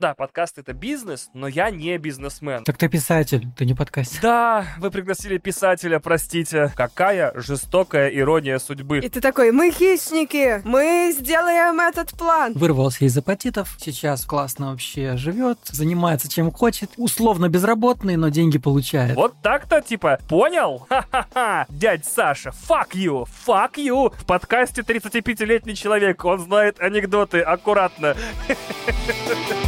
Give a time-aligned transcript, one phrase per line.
[0.00, 2.64] Да, подкаст это бизнес, но я не бизнесмен.
[2.64, 4.18] Так ты писатель, ты не подкастер.
[4.22, 6.72] Да, вы пригласили писателя, простите.
[6.74, 9.00] Какая жестокая ирония судьбы.
[9.00, 12.54] И ты такой, мы хищники, мы сделаем этот план.
[12.54, 19.14] Вырвался из апатитов, сейчас классно вообще живет, занимается чем хочет, условно безработный, но деньги получает.
[19.16, 20.86] Вот так-то, типа, понял?
[20.88, 24.14] Ха-ха-ха, дядь Саша, fuck you, fuck you.
[24.16, 28.16] В подкасте 35-летний человек, он знает анекдоты, аккуратно.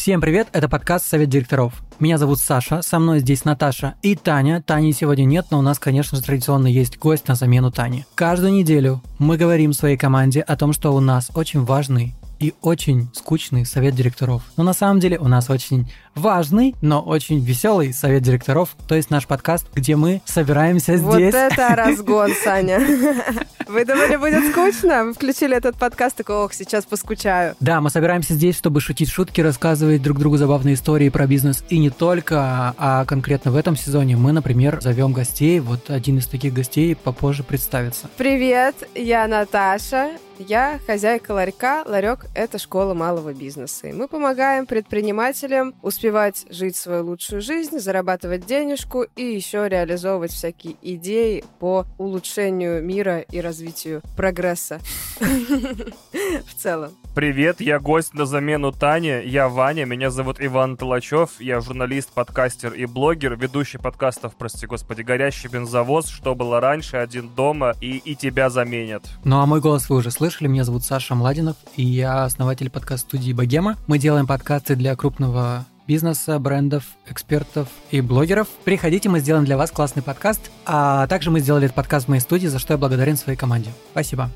[0.00, 1.82] Всем привет, это подкаст «Совет директоров».
[1.98, 4.62] Меня зовут Саша, со мной здесь Наташа и Таня.
[4.62, 8.06] Тани сегодня нет, но у нас, конечно же, традиционно есть гость на замену Тани.
[8.14, 13.08] Каждую неделю мы говорим своей команде о том, что у нас очень важный и очень
[13.12, 14.42] скучный совет директоров.
[14.56, 19.10] Но на самом деле у нас очень важный, но очень веселый совет директоров, то есть
[19.10, 21.34] наш подкаст, где мы собираемся Вот здесь.
[21.34, 22.80] это разгон, Саня.
[23.68, 25.04] Вы думали, будет скучно?
[25.04, 27.54] Вы включили этот подкаст, такой, ох, сейчас поскучаю.
[27.60, 31.62] Да, мы собираемся здесь, чтобы шутить шутки, рассказывать друг другу забавные истории про бизнес.
[31.68, 35.60] И не только, а конкретно в этом сезоне мы, например, зовем гостей.
[35.60, 38.08] Вот один из таких гостей попозже представится.
[38.16, 40.10] Привет, я Наташа.
[40.48, 41.84] Я хозяйка ларька.
[41.86, 43.88] Ларек– это школа малого бизнеса.
[43.88, 50.76] И мы помогаем предпринимателям успевать жить свою лучшую жизнь, зарабатывать денежку и еще реализовывать всякие
[50.80, 54.80] идеи по улучшению мира и развитию прогресса
[55.20, 56.92] в целом.
[57.12, 59.24] Привет, я гость на замену Тане.
[59.24, 61.40] Я Ваня, меня зовут Иван Толачев.
[61.40, 67.28] Я журналист, подкастер и блогер, ведущий подкастов, прости господи, «Горящий бензовоз», «Что было раньше», «Один
[67.28, 69.02] дома» и «И тебя заменят».
[69.24, 70.46] Ну а мой голос вы уже слышали.
[70.46, 73.76] Меня зовут Саша Младинов, и я основатель подкаст-студии «Богема».
[73.88, 78.46] Мы делаем подкасты для крупного бизнеса, брендов, экспертов и блогеров.
[78.62, 80.52] Приходите, мы сделаем для вас классный подкаст.
[80.64, 83.70] А также мы сделали этот подкаст в моей студии, за что я благодарен своей команде.
[83.90, 84.30] Спасибо.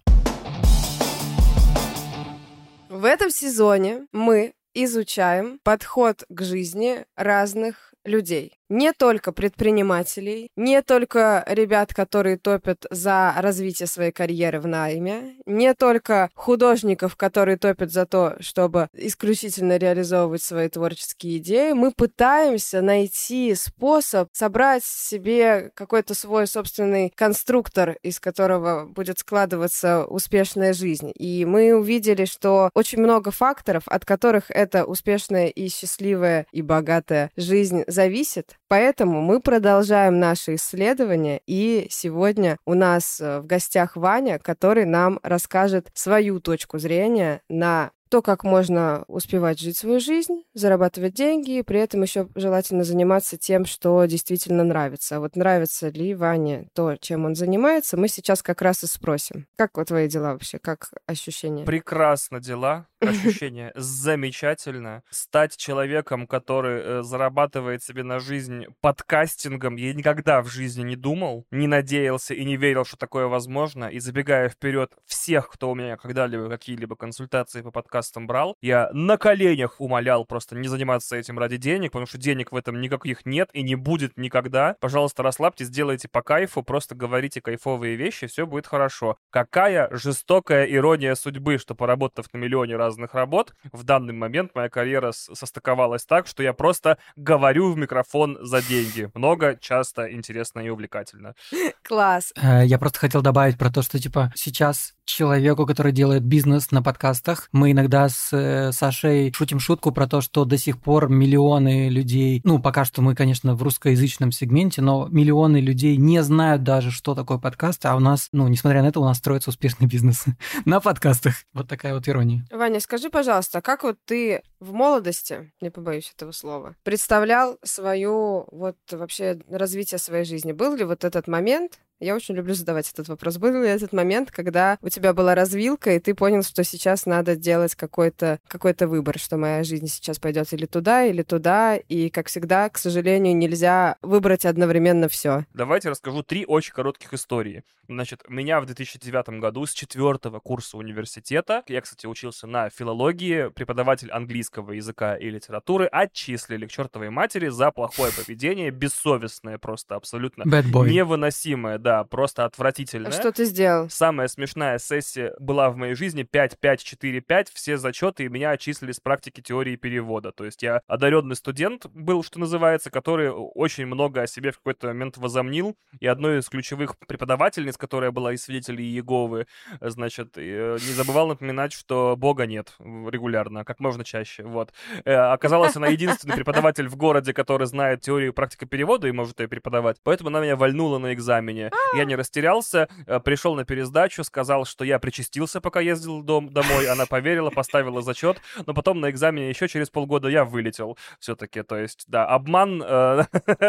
[3.04, 8.58] В этом сезоне мы изучаем подход к жизни разных людей.
[8.74, 15.74] Не только предпринимателей, не только ребят, которые топят за развитие своей карьеры в найме, не
[15.74, 21.70] только художников, которые топят за то, чтобы исключительно реализовывать свои творческие идеи.
[21.70, 30.72] Мы пытаемся найти способ собрать себе какой-то свой собственный конструктор, из которого будет складываться успешная
[30.72, 31.12] жизнь.
[31.14, 37.30] И мы увидели, что очень много факторов, от которых эта успешная и счастливая и богатая
[37.36, 38.56] жизнь зависит.
[38.68, 45.20] Поэтому мы продолжаем наши исследования, и сегодня у нас э, в гостях Ваня, который нам
[45.22, 51.62] расскажет свою точку зрения на то, как можно успевать жить свою жизнь, зарабатывать деньги, и
[51.62, 55.16] при этом еще желательно заниматься тем, что действительно нравится.
[55.16, 59.46] А вот нравится ли Ване то, чем он занимается, мы сейчас как раз и спросим.
[59.56, 60.58] Как вот твои дела вообще?
[60.58, 61.64] Как ощущения?
[61.64, 65.02] Прекрасно дела, ощущение замечательно.
[65.10, 71.46] Стать человеком, который э, зарабатывает себе на жизнь подкастингом, я никогда в жизни не думал,
[71.50, 73.86] не надеялся и не верил, что такое возможно.
[73.86, 79.16] И забегая вперед всех, кто у меня когда-либо какие-либо консультации по подкастам брал, я на
[79.16, 83.50] коленях умолял просто не заниматься этим ради денег, потому что денег в этом никаких нет
[83.52, 84.74] и не будет никогда.
[84.80, 89.16] Пожалуйста, расслабьтесь, сделайте по кайфу, просто говорите кайфовые вещи, все будет хорошо.
[89.30, 95.12] Какая жестокая ирония судьбы, что поработав на миллионе разных работ, в данный момент моя карьера
[95.12, 99.08] состыковалась так, что я просто говорю в микрофон за деньги.
[99.14, 101.34] Много, часто, интересно и увлекательно.
[101.84, 102.32] Класс.
[102.42, 106.82] Э, Я просто хотел добавить про то, что типа сейчас человеку, который делает бизнес на
[106.82, 111.88] подкастах, мы иногда с э, Сашей шутим шутку про то, что до сих пор миллионы
[111.88, 116.90] людей, ну пока что мы, конечно, в русскоязычном сегменте, но миллионы людей не знают даже,
[116.90, 120.24] что такое подкаст, а у нас, ну, несмотря на это, у нас строится успешный бизнес
[120.64, 121.34] на подкастах.
[121.52, 122.44] Вот такая вот ирония.
[122.50, 128.76] Ваня, скажи, пожалуйста, как вот ты в молодости, не побоюсь этого слова, представлял свою вот
[128.90, 130.52] вообще развитие своей жизни?
[130.52, 133.38] Был ли вот этот момент, я очень люблю задавать этот вопрос.
[133.38, 137.36] Был ли этот момент, когда у тебя была развилка, и ты понял, что сейчас надо
[137.36, 142.26] делать какой-то какой выбор, что моя жизнь сейчас пойдет или туда, или туда, и, как
[142.26, 145.46] всегда, к сожалению, нельзя выбрать одновременно все.
[145.54, 147.62] Давайте расскажу три очень коротких истории.
[147.88, 154.10] Значит, меня в 2009 году с четвертого курса университета, я, кстати, учился на филологии, преподаватель
[154.10, 161.78] английского языка и литературы, отчислили к чертовой матери за плохое поведение, бессовестное просто абсолютно невыносимое,
[161.78, 161.93] да.
[161.94, 163.10] Да, просто отвратительная.
[163.10, 163.88] А что ты сделал?
[163.88, 168.50] Самая смешная сессия была в моей жизни 5, 5, 4, 5, все зачеты, и меня
[168.50, 170.32] отчислили с практики теории перевода.
[170.32, 174.88] То есть я одаренный студент был, что называется, который очень много о себе в какой-то
[174.88, 179.46] момент возомнил, и одной из ключевых преподавательниц, которая была из свидетелей Иеговы,
[179.80, 184.72] значит, э, не забывал напоминать, что Бога нет регулярно, как можно чаще, вот.
[185.04, 189.46] Э, оказалось, она единственный преподаватель в городе, который знает теорию практика перевода и может ее
[189.46, 191.70] преподавать, поэтому она меня вальнула на экзамене.
[191.94, 196.88] Я не растерялся, э, пришел на пересдачу, сказал, что я причастился, пока ездил дом, домой,
[196.88, 201.76] она поверила, поставила зачет, но потом на экзамене еще через полгода я вылетел все-таки, то
[201.76, 202.82] есть, да, обман...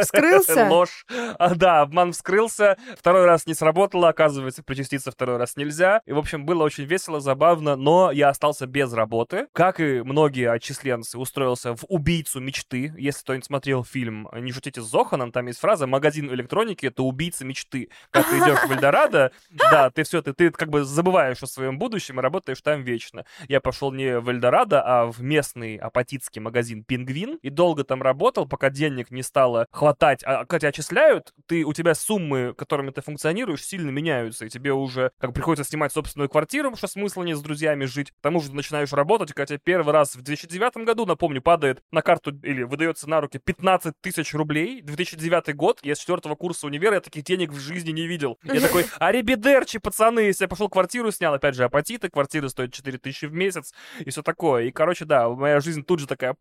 [0.02, 0.66] Вскрылся?
[0.70, 1.06] Ложь.
[1.38, 6.02] А, да, обман вскрылся, второй раз не сработало, оказывается, причаститься второй раз нельзя.
[6.06, 9.48] И, в общем, было очень весело, забавно, но я остался без работы.
[9.54, 12.94] Как и многие отчисленцы, устроился в «Убийцу мечты».
[12.98, 17.46] Если кто-нибудь смотрел фильм «Не шутите с Зоханом», там есть фраза «Магазин электроники— это убийца
[17.46, 17.90] мечты».
[18.12, 21.78] Как ты идешь в Эльдорадо, да, ты все, ты, ты как бы забываешь о своем
[21.78, 23.26] будущем и работаешь там вечно.
[23.48, 28.48] Я пошел не в Эльдорадо, а в местный апатитский магазин «Пингвин» и долго там работал,
[28.48, 30.24] пока денег не стало хватать.
[30.24, 34.74] А когда тебя отчисляют, ты, у тебя суммы, которыми ты функционируешь, сильно меняются, и тебе
[34.74, 38.12] уже как приходится снимать собственную квартиру, что смысла не с друзьями жить.
[38.12, 41.82] К тому же ты начинаешь работать, когда тебе первый раз в 2009 году, напомню, падает
[41.92, 44.82] на карту или выдается на руки 15 тысяч рублей.
[44.82, 48.38] 2009 год, я с четвертого курса универа, я таких денег в жизни не видел.
[48.44, 52.98] Я такой, арибидерчи, пацаны, если я пошел квартиру снял, опять же, апатиты, квартира стоит 4
[52.98, 54.64] тысячи в месяц и все такое.
[54.66, 56.36] И, короче, да, моя жизнь тут же такая...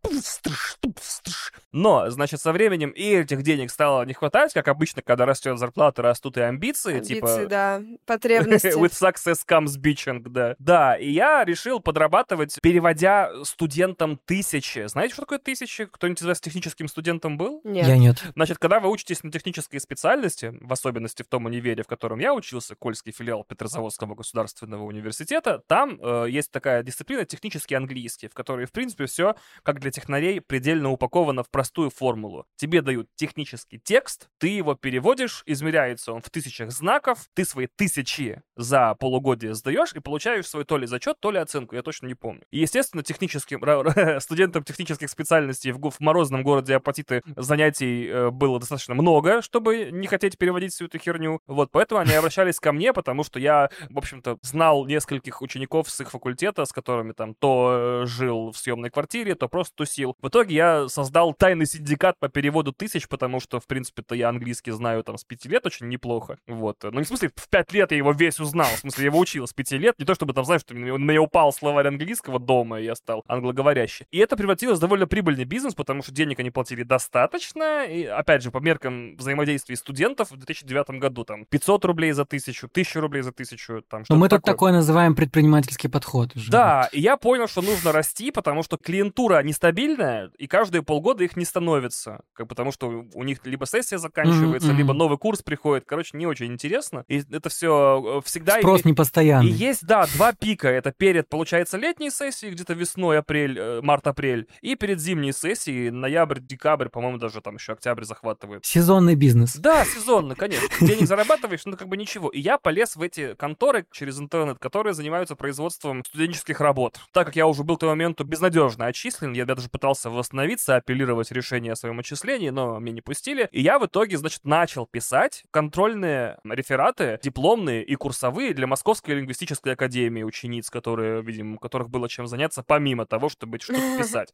[1.72, 6.02] Но, значит, со временем и этих денег стало не хватать, как обычно, когда растет зарплата,
[6.02, 6.94] растут и амбиции.
[6.98, 7.46] Амбиции, типа...
[7.46, 8.66] да, потребности.
[8.78, 10.54] With success comes bitching, да.
[10.58, 14.86] Да, и я решил подрабатывать, переводя студентам тысячи.
[14.86, 15.86] Знаете, что такое тысячи?
[15.86, 17.60] Кто-нибудь из вас техническим студентом был?
[17.64, 17.86] Нет.
[17.86, 18.22] Я нет.
[18.34, 22.32] Значит, когда вы учитесь на технической специальности, в особенности в том универе, в котором я
[22.32, 28.66] учился, Кольский филиал Петрозаводского государственного университета, там э, есть такая дисциплина технический английский, в которой,
[28.66, 29.34] в принципе, все,
[29.64, 32.46] как для технарей, предельно упаковано в простую формулу.
[32.54, 38.40] Тебе дают технический текст, ты его переводишь, измеряется он в тысячах знаков, ты свои тысячи
[38.54, 42.14] за полугодие сдаешь и получаешь свой то ли зачет, то ли оценку, я точно не
[42.14, 42.44] помню.
[42.52, 43.60] И, естественно, техническим
[44.20, 50.06] студентам технических специальностей в, в морозном городе Апатиты занятий э, было достаточно много, чтобы не
[50.06, 51.23] хотеть переводить всю эту херню.
[51.46, 56.00] Вот, поэтому они обращались ко мне, потому что я, в общем-то, знал нескольких учеников с
[56.00, 60.16] их факультета, с которыми там то э, жил в съемной квартире, то просто тусил.
[60.20, 64.72] В итоге я создал тайный синдикат по переводу тысяч, потому что, в принципе-то, я английский
[64.72, 66.38] знаю там с пяти лет очень неплохо.
[66.46, 66.82] Вот.
[66.82, 68.66] Ну, не в смысле, в пять лет я его весь узнал.
[68.66, 69.98] В смысле, я его учил с пяти лет.
[69.98, 73.22] Не то, чтобы там, знаешь, что на меня упал словарь английского дома, и я стал
[73.28, 74.06] англоговорящий.
[74.10, 77.84] И это превратилось в довольно прибыльный бизнес, потому что денег они платили достаточно.
[77.84, 82.66] И, опять же, по меркам взаимодействия студентов в 2009 году там 500 рублей за тысячу,
[82.66, 84.52] 1000 рублей за тысячу, там Но что-то мы тут такое.
[84.54, 86.50] такое называем предпринимательский подход уже.
[86.50, 91.36] Да, и я понял, что нужно расти, потому что клиентура нестабильная, и каждые полгода их
[91.36, 92.22] не становится.
[92.32, 95.84] Как, потому что у них либо сессия заканчивается, Мгм, либо новый курс приходит.
[95.86, 97.04] Короче, не очень интересно.
[97.08, 98.58] И это все всегда...
[98.58, 99.50] Спрос име- непостоянный.
[99.50, 100.68] И есть, да, два пика.
[100.68, 106.40] Это перед, получается, летней сессией, где-то весной, апрель, э, март-апрель, и перед зимней сессией, ноябрь,
[106.40, 108.64] декабрь, по-моему, даже там еще октябрь захватывает.
[108.64, 109.56] Сезонный бизнес.
[109.56, 110.68] Да, сезонно, конечно.
[110.80, 112.28] Денег зарабатываешь, ну как бы ничего.
[112.28, 116.98] И я полез в эти конторы через интернет, которые занимаются производством студенческих работ.
[117.12, 121.30] Так как я уже был к тому моменту безнадежно отчислен, я даже пытался восстановиться, апеллировать
[121.32, 123.48] решение о своем отчислении, но меня не пустили.
[123.52, 129.72] И я в итоге, значит, начал писать контрольные рефераты, дипломные и курсовые для Московской лингвистической
[129.72, 134.32] академии учениц, которые, видимо, которых было чем заняться, помимо того, чтобы что-то писать.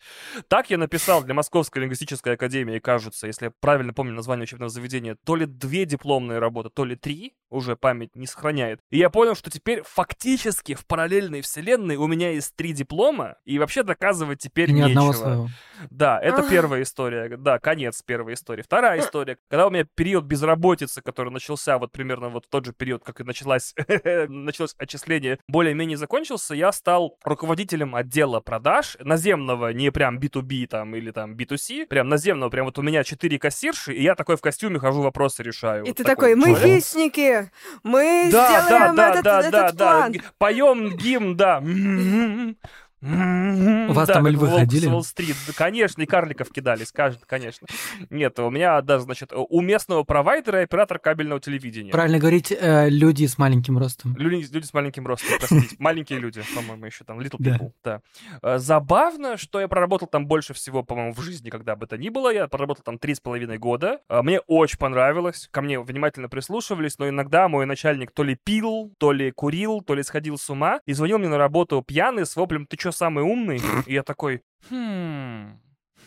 [0.49, 5.17] Так я написал для Московской лингвистической академии, кажется, если я правильно помню название учебного заведения,
[5.25, 8.81] то ли две дипломные работы, то ли три, уже память не сохраняет.
[8.90, 13.59] И я понял, что теперь фактически в параллельной вселенной у меня есть три диплома, и
[13.59, 14.88] вообще доказывать теперь И ни нечего.
[14.90, 15.49] одного своего.
[15.89, 17.37] Да, это первая история.
[17.37, 18.63] Да, конец первой истории.
[18.63, 19.39] Вторая история.
[19.49, 23.21] Когда у меня период безработицы, который начался вот примерно вот в тот же период, как
[23.21, 23.75] и началась,
[24.29, 31.11] началось отчисление, более-менее закончился, я стал руководителем отдела продаж наземного, не прям B2B там или
[31.11, 34.79] там B2C, прям наземного, прям вот у меня четыре кассирши, и я такой в костюме
[34.79, 35.85] хожу, вопросы решаю.
[35.85, 36.83] И Вот ты такой, мы человек.
[36.83, 37.51] хищники,
[37.83, 39.77] мы Да, да, сделаем да, этот, да, этот да, да.
[40.01, 40.13] план.
[40.13, 41.63] Г- Поем гимн, да.
[43.02, 44.87] У вас Да, там львы ходили?
[44.87, 45.35] Уолл-стрит.
[45.47, 47.66] Да, конечно, и карликов кидались, каждый, конечно.
[48.11, 51.92] Нет, у меня, да, значит, у местного провайдера оператор кабельного телевидения.
[51.92, 54.14] Правильно говорить, э, люди с маленьким ростом.
[54.16, 55.76] Люди, люди с маленьким ростом, простите.
[55.78, 57.50] Маленькие люди, по-моему, еще там, little Да.
[57.57, 58.00] people, да.
[58.42, 62.11] Э, Забавно, что я проработал там больше всего, по-моему, в жизни, когда бы то ни
[62.11, 62.33] было.
[62.33, 64.00] Я проработал там три с половиной года.
[64.09, 65.49] Э, Мне очень понравилось.
[65.50, 69.95] Ко мне внимательно прислушивались, но иногда мой начальник то ли пил, то ли курил, то
[69.95, 73.25] ли сходил с ума и звонил мне на работу пьяный с воплем «Ты чё, самый
[73.25, 75.61] умный?» И я такой «Хм...»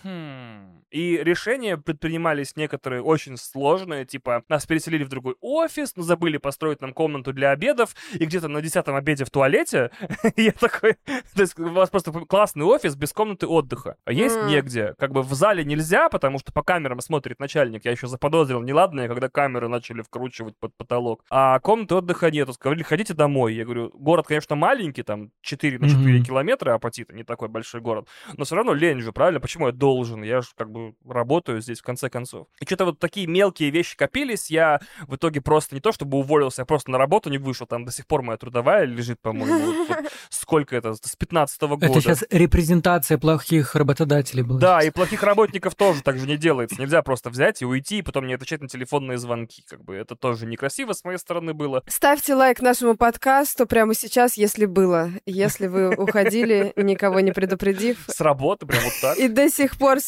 [0.04, 0.83] Хм.
[0.94, 6.82] И решения предпринимались некоторые очень сложные, типа нас переселили в другой офис, но забыли построить
[6.82, 9.90] нам комнату для обедов, и где-то на десятом обеде в туалете
[10.38, 10.98] я такой...
[11.36, 13.96] То есть у вас просто классный офис без комнаты отдыха.
[14.06, 14.94] А есть негде.
[15.00, 17.86] Как бы в зале нельзя, потому что по камерам смотрит начальник.
[17.86, 21.24] Я еще заподозрил неладное, когда камеры начали вкручивать под потолок.
[21.32, 22.54] А комнаты отдыха нету.
[22.54, 23.56] Сказали, ходите домой.
[23.56, 26.24] Я говорю, город, конечно, маленький, там 4 на 4 Мгм.
[26.24, 28.08] километра, Апатита, не такой большой город.
[28.38, 29.40] Но все равно лень же, правильно?
[29.40, 30.22] Почему я должен?
[30.22, 32.48] Я же как бы работаю здесь в конце концов.
[32.60, 34.50] И что-то вот такие мелкие вещи копились.
[34.52, 37.66] Я в итоге просто не то чтобы уволился, я просто на работу не вышел.
[37.68, 39.60] Там до сих пор моя трудовая лежит, по-моему.
[39.74, 39.98] вот- вот
[40.30, 40.94] сколько это?
[40.96, 41.86] С 15 года.
[41.86, 44.60] Это сейчас репрезентация плохих работодателей была.
[44.60, 46.80] Да, и плохих работников тоже так же не делается.
[46.80, 49.64] Нельзя просто взять и уйти, и потом не отвечать на телефонные звонки.
[49.68, 51.84] Как бы это тоже некрасиво с моей стороны было.
[51.88, 55.10] Ставьте лайк нашему подкасту прямо сейчас, если было.
[55.26, 59.18] Если вы уходили, никого не предупредив, С работы прям вот так.
[59.18, 60.00] и до сих пор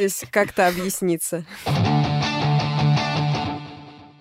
[0.00, 1.44] собираетесь как-то объясниться.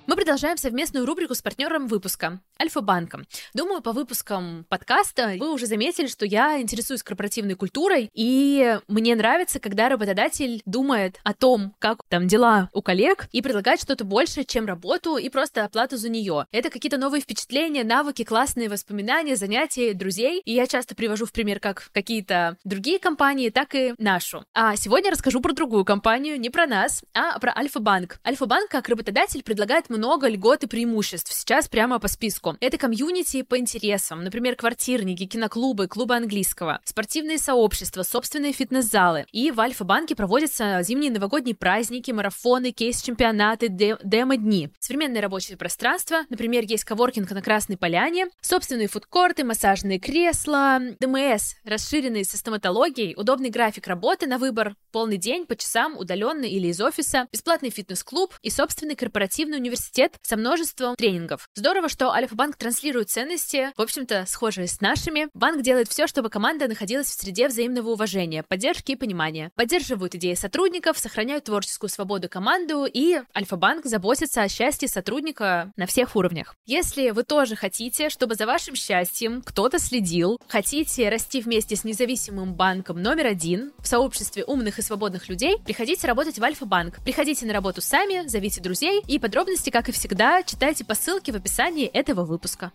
[0.10, 3.28] Мы продолжаем совместную рубрику с партнером выпуска Альфа-банком.
[3.54, 9.60] Думаю, по выпускам подкаста вы уже заметили, что я интересуюсь корпоративной культурой, и мне нравится,
[9.60, 14.66] когда работодатель думает о том, как там дела у коллег, и предлагает что-то больше, чем
[14.66, 16.48] работу и просто оплату за нее.
[16.52, 21.60] Это какие-то новые впечатления, навыки, классные воспоминания, занятия, друзей, и я часто привожу в пример
[21.60, 24.44] как какие-то другие компании, так и нашу.
[24.56, 28.20] А сегодня расскажу про другую компанию, не про нас, а про Альфа-банк.
[28.26, 31.34] Альфа-банк как работодатель предлагает много льгот и преимуществ.
[31.34, 32.56] Сейчас прямо по списку.
[32.60, 39.26] Это комьюнити по интересам, например, квартирники, киноклубы, клубы английского, спортивные сообщества, собственные фитнес-залы.
[39.32, 44.70] И в Альфа-банке проводятся зимние новогодние праздники, марафоны, кейс-чемпионаты, де- демо-дни.
[44.80, 52.24] Современное рабочее пространство, например, есть коворкинг на Красной Поляне, собственные фудкорты, массажные кресла, ДМС, расширенные
[52.24, 57.28] со стоматологией, удобный график работы на выбор, полный день, по часам, удаленно или из офиса,
[57.32, 59.89] бесплатный фитнес-клуб и собственный корпоративный университет
[60.22, 61.48] со множеством тренингов.
[61.56, 65.28] Здорово, что Альфа-банк транслирует ценности, в общем-то, схожие с нашими.
[65.34, 69.52] Банк делает все, чтобы команда находилась в среде взаимного уважения, поддержки и понимания.
[69.56, 76.16] Поддерживают идеи сотрудников, сохраняют творческую свободу команду, и Альфа-банк заботится о счастье сотрудника на всех
[76.16, 76.56] уровнях.
[76.66, 82.54] Если вы тоже хотите, чтобы за вашим счастьем кто-то следил, хотите расти вместе с независимым
[82.54, 86.98] банком номер один в сообществе умных и свободных людей, приходите работать в Альфа-банк.
[87.04, 91.36] Приходите на работу сами, зовите друзей, и подробности, как и всегда, читайте по ссылке в
[91.36, 92.74] описании этого выпуска.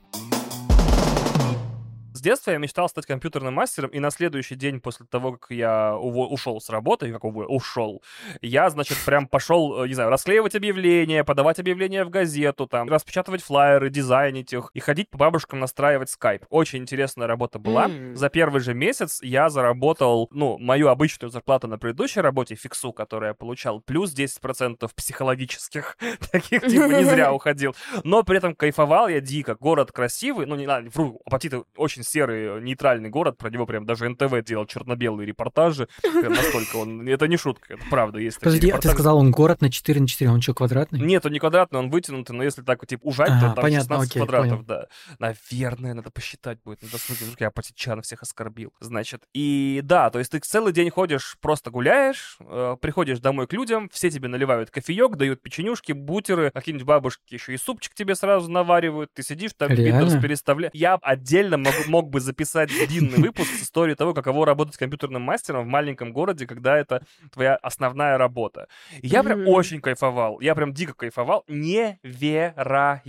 [2.14, 5.96] С детства я мечтал стать компьютерным мастером, и на следующий день после того, как я
[5.96, 8.04] ушел с работы, как уво- ушел,
[8.40, 13.42] я, значит, прям пошел, э, не знаю, расклеивать объявления, подавать объявления в газету, там, распечатывать
[13.42, 16.46] флайеры, дизайнить их и ходить по бабушкам настраивать скайп.
[16.50, 17.90] Очень интересная работа была.
[18.14, 23.30] За первый же месяц я заработал, ну, мою обычную зарплату на предыдущей работе, фиксу, которую
[23.30, 25.98] я получал, плюс 10% психологических,
[26.30, 27.74] таких, типа, не зря уходил.
[28.04, 29.56] Но при этом кайфовал я дико.
[29.56, 34.08] Город красивый, ну, не надо, вру, Апатиты очень серый, нейтральный город, про него прям даже
[34.08, 35.88] НТВ делал черно-белые репортажи.
[36.02, 37.08] Прям настолько он...
[37.08, 40.00] Это не шутка, это правда, есть такие Подожди, а ты сказал, он город на 4
[40.00, 41.00] на 4, он что, квадратный?
[41.00, 43.96] Нет, он не квадратный, он вытянутый, но если так вот, типа, ужать, то там понятно,
[43.96, 44.86] 16 окей, квадратов, да.
[45.18, 47.24] Наверное, надо посчитать будет на досуге.
[47.24, 48.72] Вдруг я апатитчан всех оскорбил.
[48.80, 53.52] Значит, и да, то есть ты целый день ходишь, просто гуляешь, э, приходишь домой к
[53.52, 58.50] людям, все тебе наливают кофеек, дают печенюшки, бутеры, какие-нибудь бабушки еще и супчик тебе сразу
[58.50, 60.06] наваривают, ты сидишь там, Реально?
[60.06, 60.72] Windows переставляешь.
[60.74, 65.64] Я отдельно мог, мог бы записать длинный выпуск с историей того, каково работать компьютерным мастером
[65.64, 68.66] в маленьком городе, когда это твоя основная работа.
[69.00, 70.40] И я прям очень кайфовал.
[70.40, 71.44] Я прям дико кайфовал.
[71.46, 73.04] Невероятно.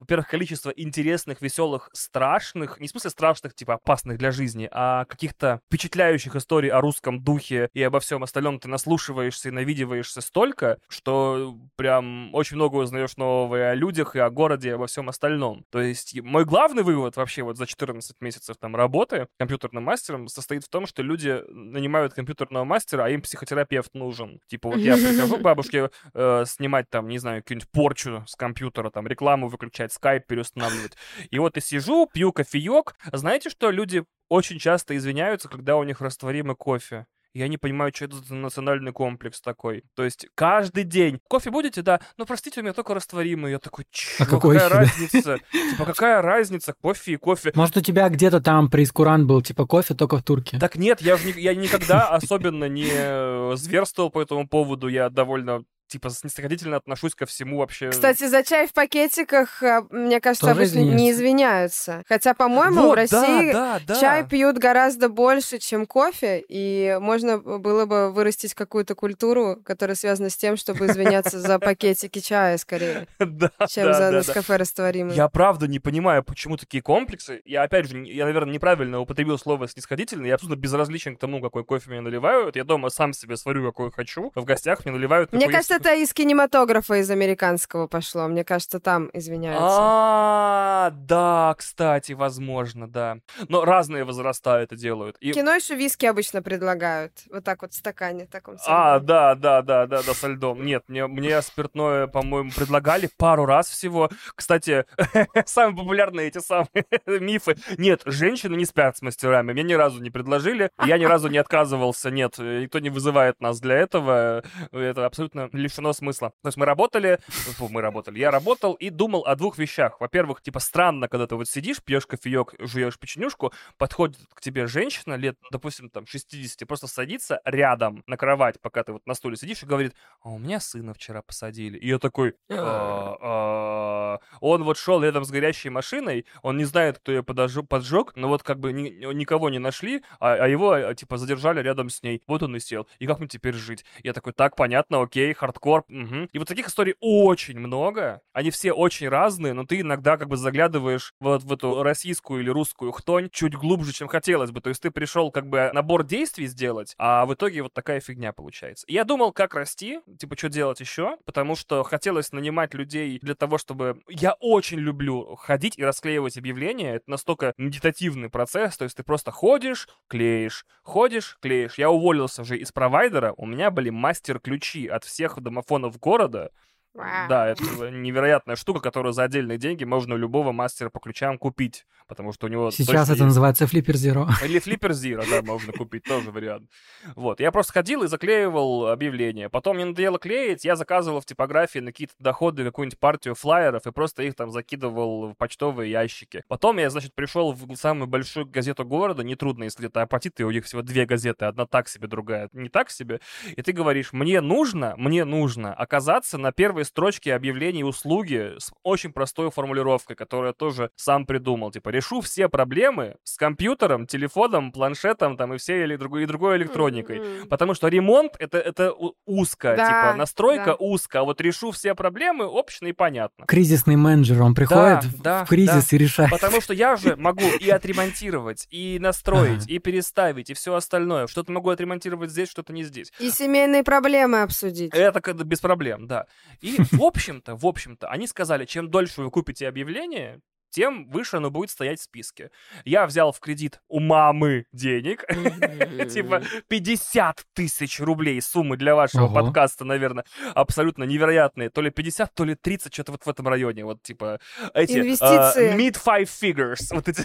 [0.00, 5.60] Во-первых, количество интересных, веселых, страшных, не в смысле страшных, типа опасных для жизни, а каких-то
[5.66, 11.56] впечатляющих историй о русском духе и обо всем остальном ты наслушиваешься и навидиваешься столько, что
[11.76, 15.64] прям очень много узнаешь нового и о людях, и о городе, и обо всем остальном.
[15.70, 20.64] То есть мой главный вывод вообще вот за 14 месяцев там работы компьютерным мастером состоит
[20.64, 24.40] в том, что люди нанимают компьютерного мастера, а им психотерапевт нужен.
[24.46, 28.90] Типа вот я прихожу к бабушке э, снимать там, не знаю, какую-нибудь порчу с компьютера,
[28.90, 30.96] там рекламу выключать, скайп переустанавливать.
[31.30, 32.94] И вот и сижу, пью кофеек.
[33.12, 37.06] Знаете, что люди очень часто извиняются, когда у них растворимый кофе.
[37.34, 39.84] Я не понимаю, что это за национальный комплекс такой.
[39.94, 41.18] То есть каждый день.
[41.28, 42.00] Кофе будете, да?
[42.18, 43.52] Ну, простите, у меня только растворимый.
[43.52, 45.38] Я такой, чё, А какой какая разница?
[45.70, 46.74] Типа, какая разница?
[46.74, 47.52] Кофе и кофе.
[47.54, 50.58] Может, у тебя где-то там прейскурант был, типа кофе только в турке?
[50.58, 54.88] Так нет, я, я никогда особенно не э, зверствовал по этому поводу.
[54.88, 57.90] Я довольно, типа, снисходительно отношусь ко всему вообще.
[57.90, 62.02] Кстати, за чай в пакетиках, а, мне кажется, Тоже обычно не извиняются.
[62.08, 64.00] Хотя, по-моему, Вот, в России да, да, да.
[64.00, 70.30] чай пьют гораздо больше, чем кофе, и можно было бы вырастить какую-то культуру, которая связана
[70.30, 73.06] с тем, чтобы извиняться за пакетики чая скорее,
[73.68, 74.12] чем за.
[74.12, 75.14] Нескафе растворимый.
[75.14, 77.42] Я правда не понимаю, почему такие комплексы.
[77.44, 80.26] Я, опять же, я, наверное, неправильно употребил слово снисходительно.
[80.26, 82.56] Я абсолютно безразличен к тому, какой кофе мне наливают.
[82.56, 84.32] Я дома сам себе сварю, какой хочу.
[84.34, 85.32] В гостях мне наливают...
[85.32, 88.28] Мне кажется, это из кинематографа, из американского пошло.
[88.28, 89.66] Мне кажется, там извиняются.
[89.68, 93.18] А, да, кстати, возможно, да.
[93.48, 95.16] Но разные возраста это делают.
[95.20, 97.12] И- кино еще виски обычно предлагают.
[97.30, 98.56] Вот так вот в стакане таком.
[98.66, 100.64] А, да, да, да, да, да, со льдом.
[100.64, 104.08] Нет, мне, мне спиртное, по-моему, предлагали пару раз всего.
[104.36, 104.84] Кстати,
[105.46, 106.68] самые популярные эти самые
[107.06, 107.56] мифы.
[107.76, 109.52] Нет, женщины не спят с мастерами.
[109.52, 110.70] Мне ни разу не предложили.
[110.86, 112.10] Я ни разу не отказывался.
[112.10, 114.44] Нет, никто не вызывает нас для этого.
[114.70, 116.32] Это абсолютно лишено смысла.
[116.42, 120.00] То есть мы работали, фу, мы работали, я работал и думал о двух вещах.
[120.00, 125.14] Во-первых, типа странно, когда ты вот сидишь, пьешь кофеек, жуешь печенюшку, подходит к тебе женщина
[125.14, 129.62] лет, допустим, там 60, просто садится рядом на кровать, пока ты вот на стуле сидишь,
[129.62, 131.78] и говорит, а у меня сына вчера посадили.
[131.78, 134.18] И я такой, «А, а».
[134.40, 138.42] он вот шел рядом с горящей машиной, он не знает, кто ее поджег, но вот
[138.42, 142.22] как бы ни- никого не нашли, а, а его а, типа задержали рядом с ней.
[142.26, 142.86] Вот он и сел.
[142.98, 143.84] И как мне теперь жить?
[144.02, 145.51] Я такой, так, понятно, окей, хардкор.
[145.88, 146.28] Мгм».
[146.32, 148.20] И вот таких историй очень много.
[148.32, 152.50] Они все очень разные, но ты иногда как бы заглядываешь вот в эту российскую или
[152.50, 154.60] русскую хтонь чуть глубже, чем хотелось бы.
[154.60, 158.32] То есть ты пришел как бы набор действий сделать, а в итоге вот такая фигня
[158.32, 158.84] получается.
[158.88, 163.58] Я думал, как расти, типа, что делать еще, потому что хотелось нанимать людей для того,
[163.58, 164.00] чтобы...
[164.08, 166.94] Я очень люблю ходить и расклеивать объявления.
[166.96, 171.78] Это настолько медитативный процесс, то есть ты просто ходишь, клеишь, ходишь, клеишь.
[171.78, 176.50] Я уволился уже из провайдера, у меня были мастер-ключи от всех домофонов города,
[176.94, 181.86] Да, это невероятная штука, которую за отдельные деньги можно у любого мастера по ключам купить,
[182.06, 183.24] потому что у него Сейчас это есть.
[183.24, 184.26] называется Flipper Zero.
[184.44, 186.70] Или Flipper Zero, да, можно купить, тоже вариант.
[187.16, 189.48] Вот, я просто ходил и заклеивал объявления.
[189.48, 193.92] Потом мне надоело клеить, я заказывал в типографии на какие-то доходы какую-нибудь партию флайеров и
[193.92, 196.44] просто их там закидывал в почтовые ящики.
[196.48, 200.50] Потом я, значит, пришел в самую большую газету города, нетрудно, если это апатит, и у
[200.50, 203.20] них всего две газеты, одна так себе, другая не так себе.
[203.56, 209.12] И ты говоришь, мне нужно, мне нужно оказаться на первой строчке объявлений услуги с очень
[209.12, 211.70] простой формулировкой, которую я тоже сам придумал.
[211.70, 216.56] Типа, решу все проблемы с компьютером, телефоном, планшетом там и всей или другой, и другой
[216.56, 217.18] электроникой.
[217.18, 217.48] М-м.
[217.48, 218.92] Потому что ремонт это, это
[219.26, 220.74] узко, Да, типа настройка да.
[220.78, 223.46] узко, а вот решу все проблемы общно и понятно.
[223.46, 226.30] Кризисный менеджер, он приходит в- да, в кризис и решает.
[226.30, 227.68] Потому что я же могу и
[228.02, 231.26] отремонтировать, и настроить, и переставить, и все остальное.
[231.26, 233.12] Что-то могу отремонтировать здесь, что-то не здесь.
[233.18, 234.92] И семейные проблемы обсудить.
[234.94, 236.26] Это без проблем, да.
[236.60, 240.40] И в общем-то, в общем-то, они сказали, чем дольше вы купите объявление,
[240.72, 242.50] тем выше оно будет стоять в списке.
[242.84, 245.24] Я взял в кредит у мамы денег,
[246.12, 251.68] типа 50 тысяч рублей суммы для вашего подкаста, наверное, абсолютно невероятные.
[251.68, 253.84] То ли 50, то ли 30, что-то вот в этом районе.
[253.84, 254.40] Вот типа
[254.74, 254.98] эти...
[254.98, 255.70] Инвестиции.
[255.70, 256.86] э, mid five figures.
[256.90, 257.22] Вот эти...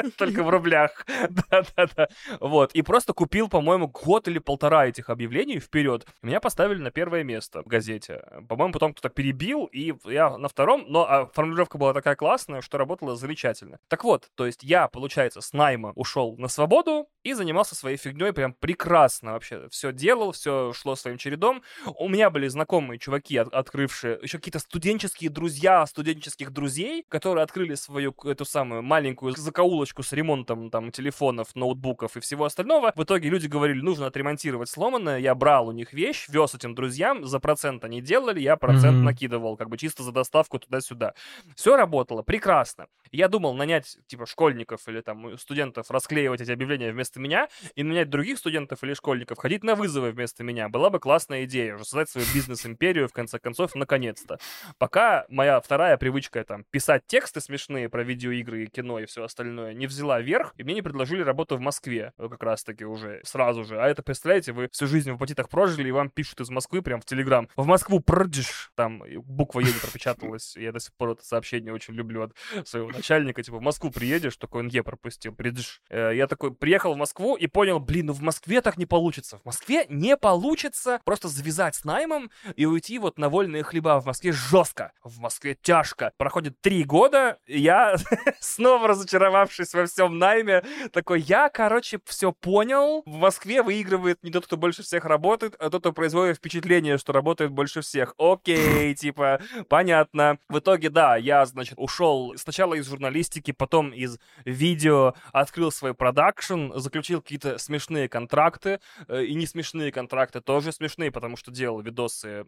[0.16, 1.06] Только в рублях.
[1.50, 2.08] Да-да-да.
[2.40, 2.72] Вот.
[2.72, 6.06] И просто купил, по-моему, год или полтора этих объявлений вперед.
[6.22, 8.22] Меня поставили на первое место в газете.
[8.48, 12.76] По-моему, потом кто-то перебил, и я на втором, но а, формулировка была такая классная, что
[12.76, 13.78] работала замечательно.
[13.88, 18.32] Так вот, то есть я, получается, с найма ушел на свободу и занимался своей фигней
[18.32, 19.68] прям прекрасно вообще.
[19.70, 21.62] Все делал, все шло своим чередом.
[21.98, 27.74] У меня были знакомые чуваки, от- открывшие еще какие-то студенческие друзья студенческих друзей, которые открыли
[27.74, 32.92] свою эту самую маленькую закоулочку с ремонтом там телефонов, ноутбуков и всего остального.
[32.94, 35.18] В итоге люди говорили, нужно отремонтировать сломанное.
[35.18, 39.04] Я брал у них вещь, вез этим друзьям, за процент они делали, я процент Мгм.
[39.04, 41.14] накидывал, как бы чисто за доставку туда-сюда.
[41.56, 42.86] Все работало прекрасно.
[43.10, 47.82] Я думал нанять, типа, школьников или там студентов расклеивать эти объявления вместо вместо меня и
[47.82, 50.68] нанять других студентов или школьников ходить на вызовы вместо меня.
[50.68, 54.38] Была бы классная идея уже создать свою бизнес-империю, в конце концов, наконец-то.
[54.78, 59.74] Пока моя вторая привычка, там, писать тексты смешные про видеоигры и кино и все остальное,
[59.74, 63.64] не взяла верх, и мне не предложили работу в Москве, э, как раз-таки уже сразу
[63.64, 63.80] же.
[63.80, 67.00] А это, представляете, вы всю жизнь в апатитах прожили, и вам пишут из Москвы прям
[67.00, 67.48] в Телеграм.
[67.56, 70.56] В Москву прдж, там буква Е не пропечаталась.
[70.56, 73.42] Я до сих пор это сообщение очень люблю от своего начальника.
[73.42, 75.78] Типа, в Москву приедешь, такой он Е пропустил, придж.
[75.88, 79.38] Э, я такой приехал в Москву и понял, блин, ну в Москве так не получится.
[79.38, 84.00] В Москве не получится просто завязать с наймом и уйти вот на вольные хлеба.
[84.00, 86.12] В Москве жестко, в Москве тяжко.
[86.16, 87.96] Проходит три года, я
[88.40, 93.02] снова разочаровавшись во всем найме, такой, я, короче, все понял.
[93.06, 97.12] В Москве выигрывает не тот, кто больше всех работает, а тот, кто производит впечатление, что
[97.12, 98.14] работает больше всех.
[98.18, 100.38] Окей, типа, понятно.
[100.48, 106.72] В итоге, да, я, значит, ушел сначала из журналистики, потом из видео, открыл свой продакшн,
[106.90, 112.40] заключил какие-то смешные контракты, э, и не смешные контракты тоже смешные, потому что делал видосы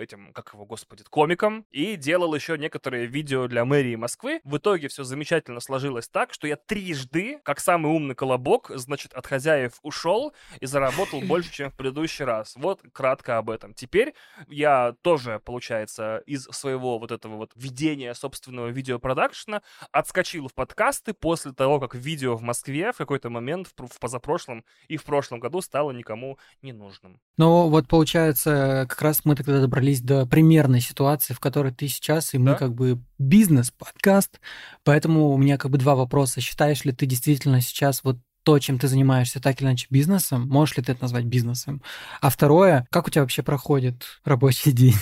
[0.00, 4.40] этим, как его, господи, комиком, и делал еще некоторые видео для мэрии Москвы.
[4.44, 9.26] В итоге все замечательно сложилось так, что я трижды, как самый умный колобок, значит, от
[9.26, 12.54] хозяев ушел и заработал больше, чем в предыдущий раз.
[12.54, 13.74] Вот кратко об этом.
[13.74, 14.14] Теперь
[14.46, 21.52] я тоже, получается, из своего вот этого вот ведения собственного видеопродакшена отскочил в подкасты после
[21.52, 25.60] того, как видео в Москве в какой-то момент в, в позапрошлом и в прошлом году
[25.60, 27.20] стало никому не нужным.
[27.36, 32.34] Ну вот получается, как раз мы тогда добрались до примерной ситуации, в которой ты сейчас,
[32.34, 32.54] и мы да?
[32.54, 34.40] как бы бизнес-подкаст,
[34.84, 36.40] поэтому у меня как бы два вопроса.
[36.40, 40.76] Считаешь ли ты действительно сейчас вот то, чем ты занимаешься, так или иначе бизнесом, можешь
[40.76, 41.82] ли ты это назвать бизнесом?
[42.20, 44.94] А второе, как у тебя вообще проходит рабочий день?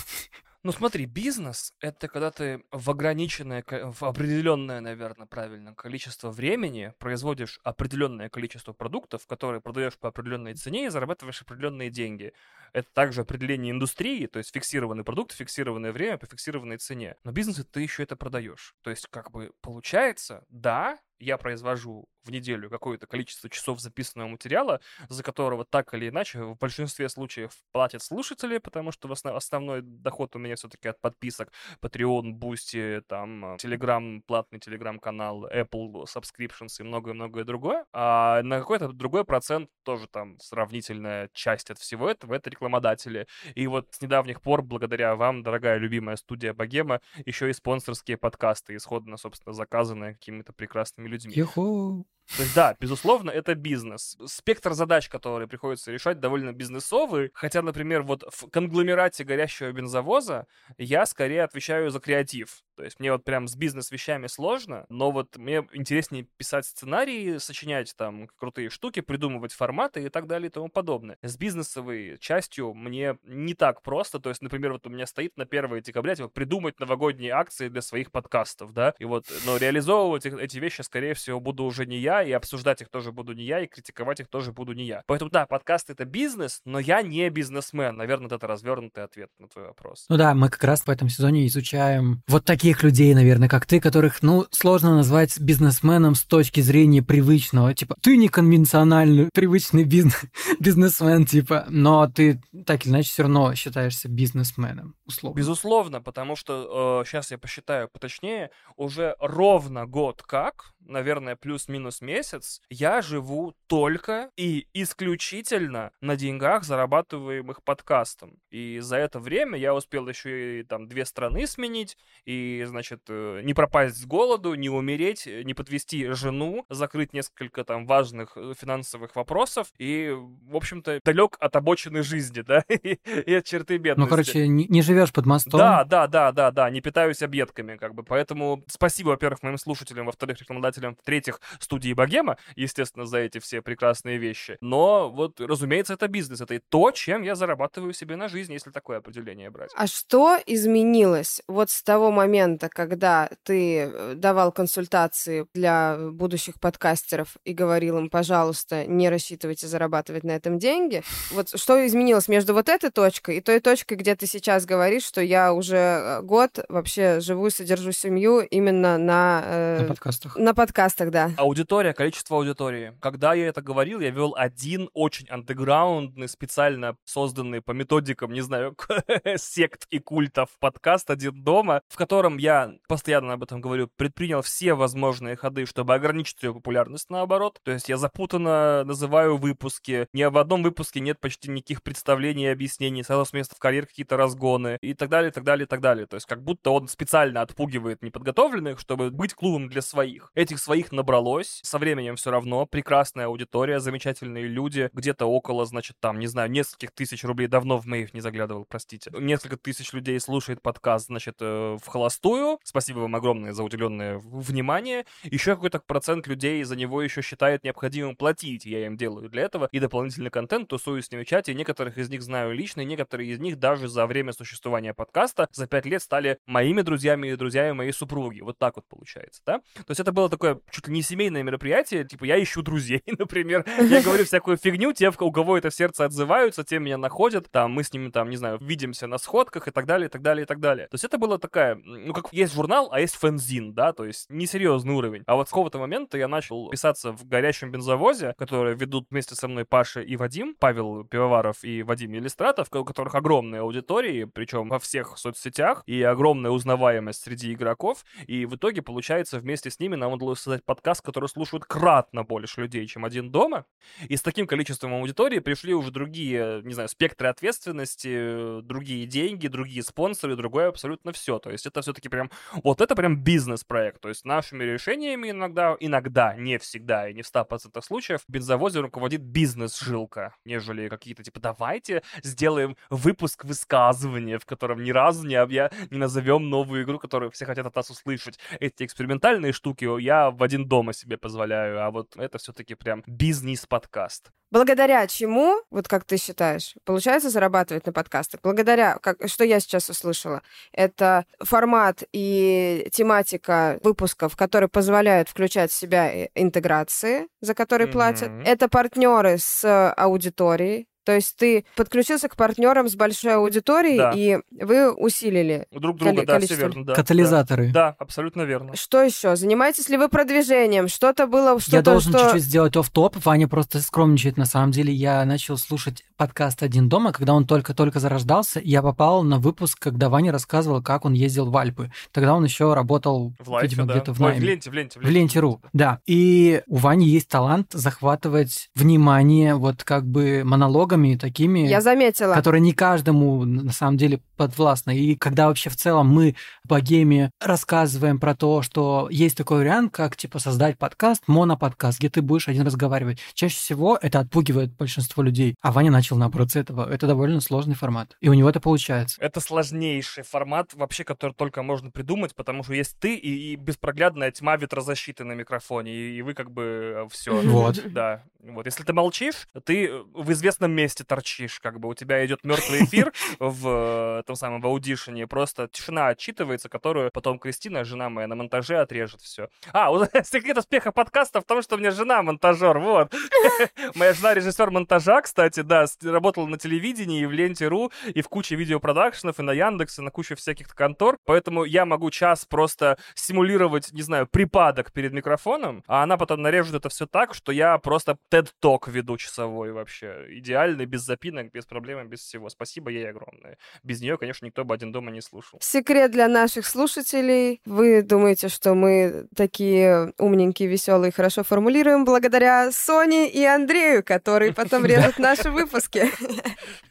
[0.66, 7.60] Ну смотри, бизнес— это когда ты в ограниченное, в определенное, наверное, правильно, количество времени производишь
[7.62, 12.32] определенное количество продуктов, которые продаешь по определенной цене и зарабатываешь определенные деньги.
[12.72, 17.14] Это также определение индустрии, то есть фиксированный продукт, фиксированное время по фиксированной цене.
[17.22, 18.74] Но бизнес ты еще это продаешь.
[18.82, 24.80] То есть как бы получается, да, я произвожу в неделю какое-то количество часов записанного материала,
[25.08, 30.38] за которого так или иначе в большинстве случаев платят слушатели, потому что основной доход у
[30.38, 37.86] меня все-таки от подписок Patreon, Boosty, там, Telegram, платный Telegram-канал, Apple Subscriptions и многое-многое другое.
[37.92, 43.26] А на какой-то другой процент тоже там сравнительная часть от всего этого— это рекламодатели.
[43.54, 48.74] И вот с недавних пор, благодаря вам, дорогая любимая студия Богема, еще и спонсорские подкасты,
[48.74, 51.34] исходно, собственно, заказанные какими-то прекрасными людьми.
[51.34, 52.06] Юху!
[52.36, 54.16] То есть, да, безусловно, это бизнес.
[54.26, 57.30] Спектр задач, которые приходится решать, довольно бизнесовый.
[57.34, 60.46] Хотя, например, вот в конгломерате горящего бензовоза
[60.78, 62.62] я скорее отвечаю за креатив.
[62.76, 67.94] То есть мне вот прям с бизнес-вещами сложно, но вот мне интереснее писать сценарии, сочинять
[67.96, 71.16] там крутые штуки, придумывать форматы и так далее и тому подобное.
[71.22, 74.20] С бизнесовой частью мне не так просто.
[74.20, 77.80] То есть, например, вот у меня стоит на 1 декабря типа, придумать новогодние акции для
[77.80, 82.15] своих подкастов, да, и вот, но реализовывать эти вещи, скорее всего, буду уже не я,
[82.22, 85.02] и обсуждать их тоже буду не я, и критиковать их тоже буду не я.
[85.06, 87.96] Поэтому, да, подкаст— это бизнес, но я не бизнесмен.
[87.96, 90.06] Наверное, это развернутый ответ на твой вопрос.
[90.08, 93.80] Ну да, мы как раз в этом сезоне изучаем вот таких людей, наверное, как ты,
[93.80, 97.74] которых, ну, сложно назвать бизнесменом с точки зрения привычного.
[97.74, 100.24] Типа, ты не конвенциональный, привычный бизнес,
[100.60, 105.36] бизнесмен, типа, но ты так или иначе все равно считаешься бизнесменом, условно.
[105.36, 112.60] Безусловно, потому что, э, сейчас я посчитаю поточнее, уже ровно год как наверное, плюс-минус месяц,
[112.70, 118.38] я живу только и исключительно на деньгах, зарабатываемых подкастом.
[118.50, 123.40] И за это время я успел еще и там две страны сменить, и, значит, э,
[123.42, 129.16] не пропасть с голоду, не умереть, не подвести жену, закрыть несколько там важных э, финансовых
[129.16, 134.00] вопросов, и, в общем-то, далек от обочины жизни, да, и от черты бедности.
[134.00, 135.58] Ну, короче, не, не живешь под мостом.
[135.58, 140.06] Да, да, да, да, да, не питаюсь объедками, как бы, поэтому спасибо, во-первых, моим слушателям,
[140.06, 144.58] во-вторых, рекламодателям создателем, в-третьих, студии Богема, естественно, за эти все прекрасные вещи.
[144.60, 148.70] Но вот, разумеется, это бизнес, это и то, чем я зарабатываю себе на жизнь, если
[148.70, 149.70] такое определение брать.
[149.76, 157.36] А что изменилось вот с того момента, когда ты э, давал консультации для будущих подкастеров
[157.44, 161.02] и говорил им, пожалуйста, не рассчитывайте зарабатывать на этом деньги?
[161.30, 165.20] Вот что изменилось между вот этой точкой и той точкой, где ты сейчас говоришь, что
[165.20, 169.42] я уже э, год вообще живу и содержу семью именно на...
[169.46, 170.36] Э, на подкастах.
[170.36, 170.65] На подкастах,
[171.10, 171.30] да.
[171.36, 172.96] Аудитория аудитория, количество аудитории.
[173.00, 178.76] Когда я это говорил, я вел один очень андеграундный, специально созданный по методикам, не знаю,
[179.36, 184.74] сект и культов подкаст «Один дома», в котором я постоянно об этом говорю, предпринял все
[184.74, 187.60] возможные ходы, чтобы ограничить ее популярность наоборот.
[187.62, 190.08] То есть я запутанно называю выпуски.
[190.12, 193.02] Ни в одном выпуске нет почти никаких представлений и объяснений.
[193.02, 195.80] Сразу с места в карьер какие-то разгоны и так далее, и так далее, и так
[195.80, 196.06] далее.
[196.06, 200.30] То есть как будто он специально отпугивает неподготовленных, чтобы быть клубом для своих.
[200.34, 201.60] Этих своих набралось.
[201.62, 202.66] Со временем все равно.
[202.66, 204.90] Прекрасная аудитория, замечательные люди.
[204.92, 207.46] Где-то около, значит, там, не знаю, нескольких тысяч рублей.
[207.48, 209.10] Давно в моих не заглядывал, простите.
[209.18, 212.58] Несколько тысяч людей слушает подкаст, значит, э, в холостую.
[212.64, 215.04] Спасибо вам огромное за уделенное внимание.
[215.24, 218.64] Еще какой-то процент людей за него еще считает необходимым платить.
[218.64, 221.54] Я им делаю для этого и дополнительный контент, тусуюсь с ними в чате.
[221.54, 225.66] Некоторых из них знаю лично, и некоторые из них даже за время существования подкаста за
[225.66, 228.40] пять лет стали моими друзьями и друзьями моей супруги.
[228.40, 229.58] Вот так вот получается, да?
[229.58, 233.64] То есть это было такое чуть ли не семейное мероприятие, типа я ищу друзей, например.
[233.78, 237.72] Я говорю всякую фигню, те, у кого это в сердце отзываются, те меня находят, там
[237.72, 240.44] мы с ними там, не знаю, видимся на сходках и так далее, и так далее,
[240.44, 240.86] и так далее.
[240.88, 244.30] То есть это было такая, ну как есть журнал, а есть фэнзин, да, то есть
[244.30, 245.22] несерьезный уровень.
[245.26, 249.48] А вот с какого-то момента я начал писаться в горящем бензовозе, который ведут вместе со
[249.48, 254.78] мной Паша и Вадим, Павел Пивоваров и Вадим Елистратов, у которых огромные аудитории, причем во
[254.78, 258.04] всех соцсетях, и огромная узнаваемость среди игроков.
[258.26, 262.62] И в итоге, получается, вместе с ними нам удалось создать подкаст, который слушают кратно больше
[262.62, 263.64] людей, чем один дома.
[264.08, 269.82] И с таким количеством аудитории пришли уже другие, не знаю, спектры ответственности, другие деньги, другие
[269.82, 271.38] спонсоры, другое абсолютно все.
[271.38, 272.30] То есть это все-таки прям,
[272.64, 274.00] вот это прям бизнес-проект.
[274.00, 279.22] То есть нашими решениями иногда, иногда, не всегда и не в 100% случаев, бензовозе руководит
[279.22, 285.70] бизнес-жилка, нежели какие-то типа давайте сделаем выпуск высказывания, в котором ни разу не, объя...
[285.90, 288.38] не назовем новую игру, которую все хотят от нас услышать.
[288.58, 294.30] Эти экспериментальные штуки я в один дома себе позволяю, а вот это все-таки прям бизнес-подкаст.
[294.50, 298.40] Благодаря чему, вот как ты считаешь, получается зарабатывать на подкастах?
[298.42, 305.74] Благодаря, как, что я сейчас услышала, это формат и тематика выпусков, которые позволяют включать в
[305.74, 307.92] себя интеграции, за которые mm-hmm.
[307.92, 308.30] платят.
[308.44, 314.12] Это партнеры с аудиторией, то есть ты подключился к партнерам с большой аудиторией, да.
[314.12, 316.56] и вы усилили друг друга, коли- да, количество...
[316.56, 316.94] все верно, да.
[316.94, 317.66] Катализаторы.
[317.68, 318.74] Да, да, абсолютно верно.
[318.74, 319.36] Что еще?
[319.36, 320.88] Занимаетесь ли вы продвижением?
[320.88, 322.24] Что-то было, что-то, Я должен что...
[322.24, 323.24] чуть-чуть сделать оф-топ.
[323.24, 324.36] Ваня просто скромничает.
[324.36, 328.60] На самом деле я начал слушать подкаст «Один дома», когда он только-только зарождался.
[328.62, 331.90] Я попал на выпуск, когда Ваня рассказывал, как он ездил в Альпы.
[332.12, 333.94] Тогда он еще работал, в лайфе, видимо, да.
[333.94, 334.40] где-то в Ой, найме.
[334.40, 335.12] в ленте, в ленте, в ленте.
[335.12, 336.00] В ленте.ру, да.
[336.06, 342.34] И у Вани есть талант захватывать внимание вот как бы монологами такими я заметила.
[342.34, 344.96] Которые не каждому, на самом деле, подвластны.
[344.96, 346.36] И когда вообще в целом мы
[346.68, 352.08] по гейме рассказываем про то, что есть такой вариант, как, типа, создать подкаст, моноподкаст, где
[352.08, 353.18] ты будешь один разговаривать.
[353.34, 355.54] Чаще всего это отпугивает большинство людей.
[355.62, 356.88] А Ваня начал, наоборот, с этого.
[356.88, 358.16] Это довольно сложный формат.
[358.20, 359.20] И у него это получается.
[359.20, 364.30] Это сложнейший формат, вообще, который только можно придумать, потому что есть ты и, и беспроглядная
[364.30, 367.40] тьма ветрозащиты на микрофоне, и, и вы как бы все.
[367.40, 367.82] Вот.
[367.92, 368.22] Да.
[368.48, 368.66] Вот.
[368.66, 373.12] Если ты молчишь, ты в известном месте торчишь как бы у тебя идет мертвый эфир
[373.38, 378.78] в том самом в аудишене, просто тишина отчитывается, которую потом Кристина, жена моя, на монтаже
[378.78, 379.48] отрежет все.
[379.72, 379.90] А,
[380.24, 383.14] секрет успеха подкаста в том, что у меня жена монтажер, вот.
[383.94, 388.54] Моя жена режиссер монтажа, кстати, да, работала на телевидении и в Ленте.ру, и в куче
[388.54, 394.02] видеопродакшенов, и на Яндексе, на куче всяких контор, поэтому я могу час просто симулировать, не
[394.02, 398.88] знаю, припадок перед микрофоном, а она потом нарежет это все так, что я просто TED-ток
[398.88, 400.26] веду часовой вообще.
[400.28, 402.50] Идеальный, без запинок, без проблем, без всего.
[402.50, 403.56] Спасибо ей огромное.
[403.82, 405.58] Без нее, конечно, никто бы один дома не слушал.
[405.62, 407.60] Секрет для наших слушателей.
[407.64, 414.84] Вы думаете, что мы такие умненькие, веселые, хорошо формулируем благодаря Соне и Андрею, которые потом
[414.86, 416.04] режут наши выпуски.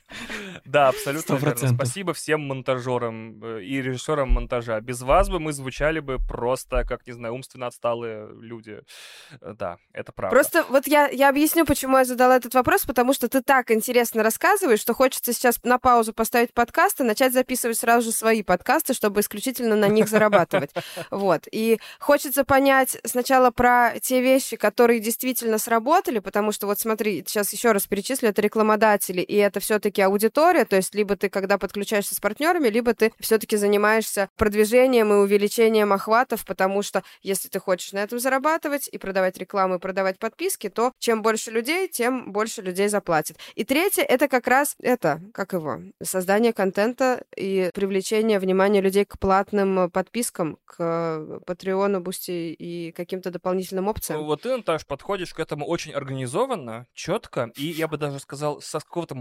[0.66, 1.68] Да, абсолютно верно.
[1.68, 4.80] Спасибо всем монтажерам э, и режиссерам монтажа.
[4.82, 8.82] Без вас бы мы звучали бы просто, как, не знаю, умственно отсталые люди.
[9.42, 10.36] Э, да, это правда.
[10.36, 14.24] Просто вот я, я объясню, почему я задала этот вопрос, потому что ты так интересно
[14.24, 19.22] рассказываешь, что хочется сейчас на паузу поставить подкасты, начать записывать сразу же свои подкасты, чтобы
[19.22, 20.72] исключительно на них зарабатывать.
[21.12, 21.48] Вот.
[21.52, 27.54] И хочется понять сначала про те вещи, которые действительно сработали, потому что вот смотри, сейчас
[27.54, 32.16] еще раз перечислю, это рекламодатели, и это все-таки аудитория, то есть либо ты, когда подключаешься
[32.16, 37.92] с партнерами, либо ты все-таки занимаешься продвижением и увеличением охватов, потому что если ты хочешь
[37.94, 42.62] на этом зарабатывать и продавать рекламу, и продавать подписки, то чем больше людей, тем больше
[42.62, 43.38] людей заплатит.
[43.56, 49.20] И третье, это как раз это, как его, создание контента и привлечение внимания людей к
[49.20, 54.24] платным подпискам, к Патреону, Boosty и каким-то дополнительным опциям.
[54.24, 58.80] Вот ты, Наташ, подходишь к этому очень организованно, четко, и я бы даже сказал, со
[58.80, 59.16] какого-то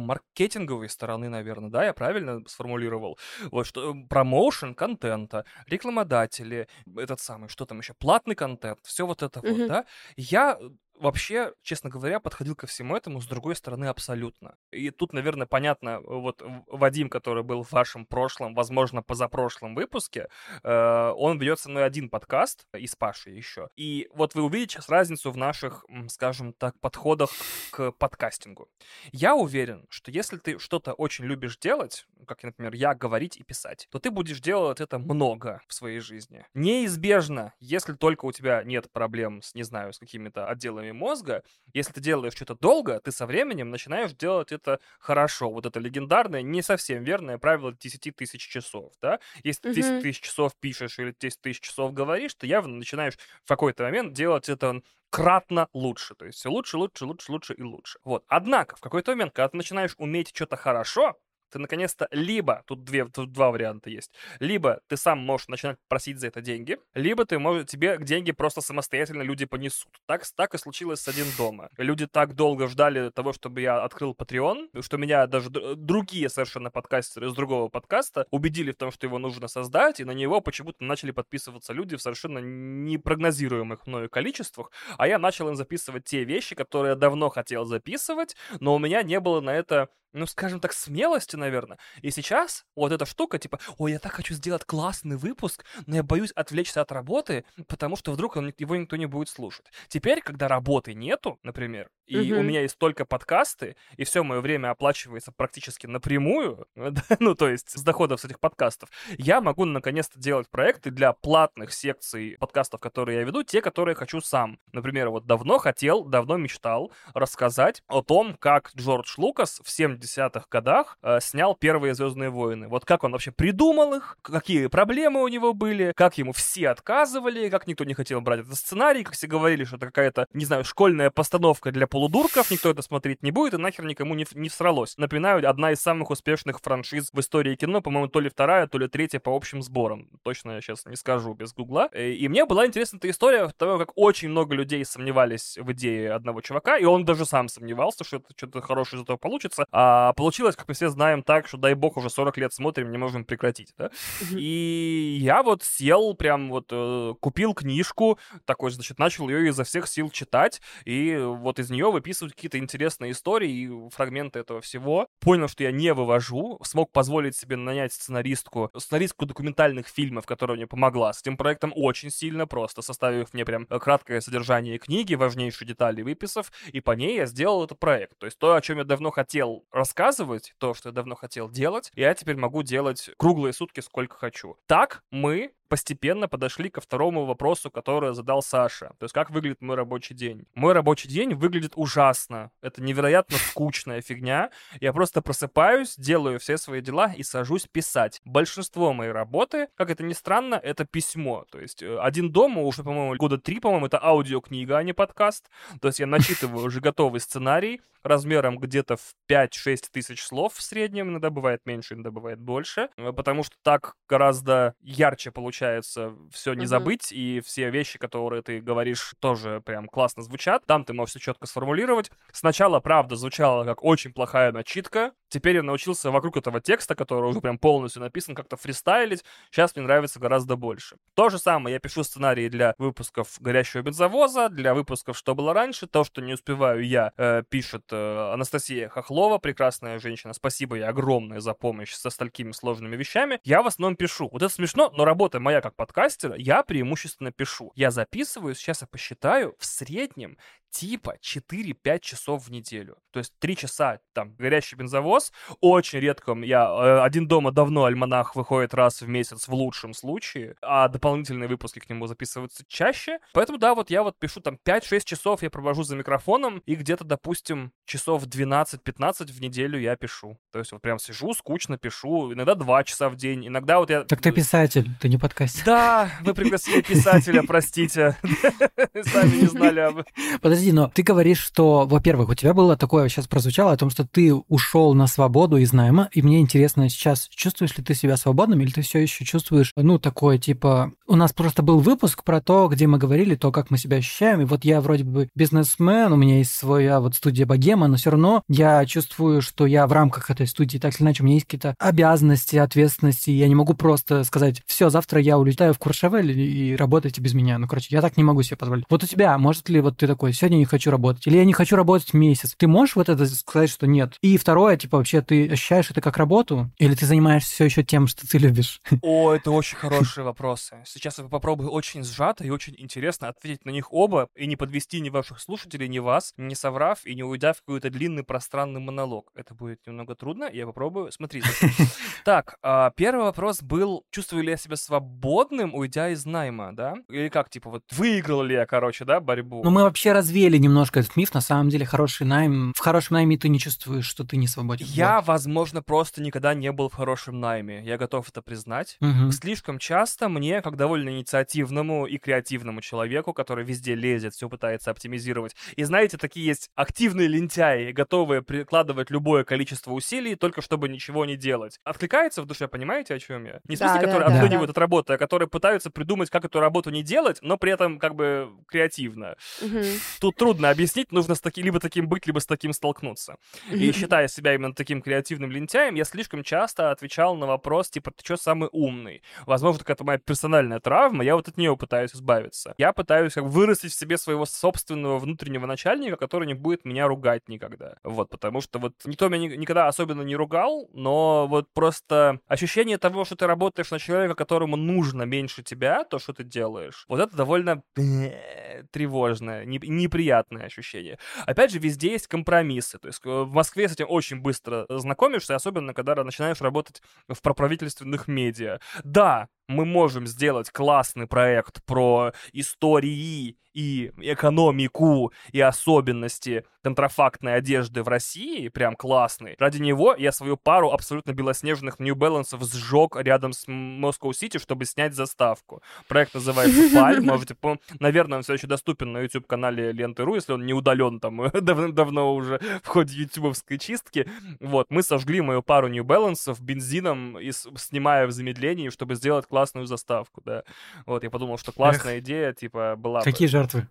[0.75, 3.19] маркетинговой стороны, наверное, да, я правильно сформулировал?
[3.51, 9.41] Вот что промоушен контента, рекламодатели, этот самый, что там еще, платный контент, все вот это
[9.41, 9.85] вот, да.
[10.17, 10.59] Я
[10.95, 14.57] вообще, честно говоря, подходил ко всему этому с другой стороны абсолютно.
[14.71, 20.29] И тут, наверное, понятно, вот Вадим, который был в вашем прошлом, возможно, позапрошлом выпуске,
[20.63, 23.69] э, он ведет со мной один подкаст, и с Пашей еще.
[23.77, 27.31] И вот вы увидите сейчас разницу в наших, скажем так, подходах
[27.71, 28.69] к подкастингу.
[29.13, 33.87] Я уверен, что если ты что-то очень любишь делать, как, например, я говорить и писать,
[33.91, 36.47] то ты будешь делать это много в своей жизни.
[36.55, 41.93] Неизбежно, если только у тебя нет проблем с, не знаю, с какими-то отделами мозга, если
[41.93, 45.51] ты делаешь что-то долго, ты со временем начинаешь делать это хорошо.
[45.51, 49.21] Вот это легендарное, не совсем верное правило 10 тысяч часов, да?
[49.43, 53.49] Если ты 10 тысяч часов пишешь или 10 тысяч часов говоришь, ты явно начинаешь в
[53.49, 54.81] какой-то момент делать это
[55.11, 56.15] кратно лучше.
[56.17, 57.99] То есть все лучше, лучше, лучше, лучше и лучше.
[58.05, 58.25] Вот.
[58.27, 61.17] Однако, в какой-то момент, когда ты начинаешь уметь что-то хорошо,
[61.51, 66.19] ты наконец-то либо, тут, две, тут два варианта есть, либо ты сам можешь начинать просить
[66.19, 69.91] за это деньги, либо ты можешь, тебе деньги просто самостоятельно люди понесут.
[70.07, 71.71] Так, так и случилось с «Один дома».
[71.77, 77.29] Люди так долго ждали того, чтобы я открыл Patreon, что меня даже другие совершенно подкастеры
[77.29, 81.11] из другого подкаста убедили в том, что его нужно создать, и на него почему-то начали
[81.11, 86.91] подписываться люди в совершенно непрогнозируемых мною количествах, а я начал им записывать те вещи, которые
[86.91, 91.37] я давно хотел записывать, но у меня не было на это ну, скажем так, смелости,
[91.37, 91.79] наверное.
[92.01, 96.03] И сейчас вот эта штука, типа, ой, я так хочу сделать классный выпуск, но я
[96.03, 99.67] боюсь отвлечься от работы, потому что вдруг он, его никто не будет слушать.
[99.89, 102.39] Теперь, когда работы нету, например, и mm-hmm.
[102.39, 106.67] у меня есть только подкасты, и все мое время оплачивается практически напрямую,
[107.19, 111.73] ну, то есть с доходов с этих подкастов, я могу наконец-то делать проекты для платных
[111.73, 114.59] секций подкастов, которые я веду, те, которые хочу сам.
[114.73, 119.71] Например, вот давно хотел, давно мечтал рассказать о том, как Джордж Лукас в
[120.05, 122.69] 70-х годах э, снял первые Звездные войны.
[122.69, 127.49] Вот как он вообще придумал их, какие проблемы у него были, как ему все отказывали,
[127.49, 130.65] как никто не хотел брать этот сценарий, как все говорили, что это какая-то, не знаю,
[130.65, 134.97] школьная постановка для полудурков, никто это смотреть не будет, и нахер никому не, не всралось.
[134.99, 138.89] Напоминаю, одна из самых успешных франшиз в истории кино, по-моему, то ли вторая, то ли
[138.89, 140.09] третья по общим сборам.
[140.23, 141.89] Точно я сейчас не скажу без гугла.
[141.93, 146.13] Э, и мне была интересна эта история того, как очень много людей сомневались в идее
[146.13, 149.67] одного чувака, и он даже сам сомневался, что это что-то хорошее из этого получится.
[149.73, 152.99] А получилось, как мы все знаем, так, что, дай бог, уже 40 лет смотрим, не
[152.99, 153.91] можем прекратить, да?
[154.33, 159.87] И я вот сел, прям вот э, купил книжку, такой, значит, начал ее изо всех
[159.87, 165.09] сил читать, и вот из нее нее выписывать какие-то интересные истории и фрагменты этого всего.
[165.21, 170.67] Понял, что я не вывожу, смог позволить себе нанять сценаристку, сценаристку документальных фильмов, которая мне
[170.67, 176.03] помогла с этим проектом очень сильно, просто составив мне прям краткое содержание книги, важнейшие детали
[176.03, 178.19] выписав, и по ней я сделал этот проект.
[178.19, 181.93] То есть то, о чем я давно хотел рассказывать, то, что я давно хотел делать,
[181.95, 184.57] я теперь могу делать круглые сутки сколько хочу.
[184.67, 188.95] Так мы постепенно подошли ко второму вопросу, который задал Саша.
[188.99, 190.47] То есть, как выглядит мой рабочий день?
[190.55, 192.51] Мой рабочий день выглядит ужасно.
[192.61, 194.51] Это невероятно скучная фигня.
[194.81, 198.21] Я просто просыпаюсь, делаю все свои дела и сажусь писать.
[198.25, 201.45] Большинство моей работы, как это ни странно, это письмо.
[201.51, 205.51] То есть, э, один дома уже, по-моему, года три, по-моему, это аудиокнига, а не подкаст.
[205.81, 211.09] То есть, я начитываю уже готовый сценарий размером где-то в 5-6 тысяч слов в среднем.
[211.09, 212.91] Иногда бывает меньше, иногда бывает больше.
[212.97, 218.43] Э, потому что так гораздо ярче получается получается все не забыть, и все вещи, которые
[218.43, 220.67] ты говоришь, тоже прям классно звучат.
[220.67, 222.11] Там ты можешь все четко сформулировать.
[222.33, 225.13] Сначала, правда, звучало как очень плохая начитка.
[225.35, 229.25] Теперь я научился вокруг этого текста, который уже прям полностью написан, как-то фристайлить.
[229.51, 230.95] Сейчас мне нравится гораздо больше.
[231.15, 235.89] То же самое, я пишу сценарии для выпусков «Горящего бензовоза», для выпусков «Что было раньше».
[235.89, 240.35] То, что не успеваю я, э, пишет э, Анастасия Хохлова, прекрасная женщина.
[240.35, 243.41] Спасибо ей огромное за помощь со столькими сложными вещами.
[243.43, 244.29] Я в основном пишу.
[244.31, 247.73] Вот это смешно, но работа моя как подкастера, я преимущественно пишу.
[247.75, 250.39] Я записываю, сейчас я посчитаю, в среднем
[250.75, 252.97] типа 4-5 часов в неделю.
[253.13, 255.33] То есть 3 часа там горящий бензовоз.
[255.61, 256.65] Очень редко я...
[256.65, 261.79] Э, один дома давно альманах выходит раз в месяц в лучшем случае, а дополнительные выпуски
[261.79, 263.21] к нему записываются чаще.
[263.33, 267.05] Поэтому да, вот я вот пишу там 5-6 часов я провожу за микрофоном, и где-то,
[267.05, 270.39] допустим, часов 12-15 в неделю я пишу.
[270.53, 274.03] То есть вот прям сижу, скучно пишу, иногда 2 часа в день, иногда вот я...
[274.03, 275.65] Так ты писатель, ты не подкастер.
[275.65, 278.17] Да, вы пригласили писателя, простите.
[279.03, 280.03] Сами не знали об...
[280.43, 284.07] Подожди, но ты говоришь, что, во-первых, у тебя было такое, сейчас прозвучало, о том, что
[284.07, 288.61] ты ушел на свободу из найма, и мне интересно сейчас, чувствуешь ли ты себя свободным,
[288.61, 292.69] или ты все еще чувствуешь, ну, такое, типа, у нас просто был выпуск про то,
[292.69, 296.17] где мы говорили то, как мы себя ощущаем, и вот я вроде бы бизнесмен, у
[296.17, 300.31] меня есть своя вот студия Богема, но все равно я чувствую, что я в рамках
[300.31, 304.25] этой студии, так или иначе, у меня есть какие-то обязанности, ответственности, я не могу просто
[304.25, 307.59] сказать, все, завтра я улетаю в Куршавель и работайте без меня.
[307.59, 308.85] Ну, короче, я так не могу себе позволить.
[308.89, 311.53] Вот у тебя, может ли вот ты такой, сегодня не хочу работать, или я не
[311.53, 314.17] хочу работать месяц, ты можешь вот это сказать, что нет?
[314.21, 318.07] И второе, типа, вообще, ты ощущаешь это как работу, или ты занимаешься все еще тем,
[318.07, 318.81] что ты любишь?
[319.03, 320.83] О, это очень хорошие вопросы.
[320.87, 325.01] Сейчас я попробую очень сжато и очень интересно ответить на них оба и не подвести
[325.01, 329.31] ни ваших слушателей, ни вас, не соврав и не уйдя в какой-то длинный пространный монолог.
[329.35, 331.13] Это будет немного трудно, я попробую.
[331.13, 331.49] Смотрите.
[332.25, 336.95] Так, а, первый вопрос был, чувствую ли я себя свободным, уйдя из найма, да?
[337.11, 339.63] Или как, типа, вот выиграл ли я, короче, да, борьбу?
[339.63, 341.33] Ну, мы вообще развеяли немножко этот миф.
[341.33, 342.73] На самом деле, хороший найм...
[342.77, 344.85] В хорошем найме ты не чувствуешь, что ты не свободен.
[344.89, 345.29] Я, Вот.
[345.29, 347.83] возможно, просто никогда не был в хорошем найме.
[347.85, 348.97] Я готов это признать.
[349.01, 349.31] Мгм.
[349.31, 355.55] Слишком часто мне, как довольно инициативному и креативному человеку, который везде лезет, все пытается оптимизировать.
[355.77, 361.37] И знаете, такие есть активные лентяи, готовые прикладывать любое количество усилий, только чтобы ничего не
[361.37, 361.79] делать.
[361.85, 363.61] Откликается в душе, понимаете, о чем я?
[363.69, 364.73] Не в Да, смысле, да, которые да, отлынивают да.
[364.73, 368.17] от работы, а которые пытаются придумать, как эту работу не делать, но при этом как
[368.17, 369.37] бы креативно.
[369.63, 369.85] Мгм.
[370.25, 373.37] Тут трудно объяснить, нужно с таки, либо таким быть, либо с таким столкнуться.
[373.71, 378.25] И считая себя именно таким креативным лентяем, я слишком часто отвечал на вопрос, типа, ты
[378.25, 379.23] что самый умный?
[379.45, 382.75] Возможно, какая-то моя персональная травма, я вот от нее пытаюсь избавиться.
[382.79, 387.47] Я пытаюсь как вырастить в себе своего собственного внутреннего начальника, который не будет меня ругать
[387.51, 387.97] никогда.
[388.03, 392.97] Вот, потому что вот никто меня ни- никогда особенно не ругал, но вот просто ощущение
[392.97, 397.21] того, что ты работаешь на человека, которому нужно меньше тебя, то, что ты делаешь, вот
[397.21, 399.81] это довольно э, тревожное, не-
[400.15, 401.19] неприятное ощущение.
[401.47, 402.99] Опять же, везде есть компромиссы.
[402.99, 407.41] То есть э, в Москве с этим очень быстро знакомишься, особенно когда начинаешь работать в
[407.43, 408.79] проправительственных медиа.
[409.03, 418.09] Да, мы можем сделать классный проект про истории и экономику и особенности контрафактной одежды в
[418.09, 419.57] России, прям классный.
[419.59, 424.85] Ради него я свою пару абсолютно белоснежных New Balance сжег рядом с Moscow City, чтобы
[424.85, 425.83] снять заставку.
[426.09, 430.67] Проект называется Паль, можете, по- наверное, он все еще доступен на YouTube-канале Ленты.ру, если он
[430.67, 434.29] не удален там давным-давно уже в ходе ютубовской чистки.
[434.61, 439.87] Вот, мы сожгли мою пару New Balance бензином, и снимая в замедлении, чтобы сделать классную
[439.87, 440.65] заставку, да.
[441.07, 443.25] Вот, я подумал, что классная идея, типа, была бы.
[443.25, 443.87] Какие жертвы?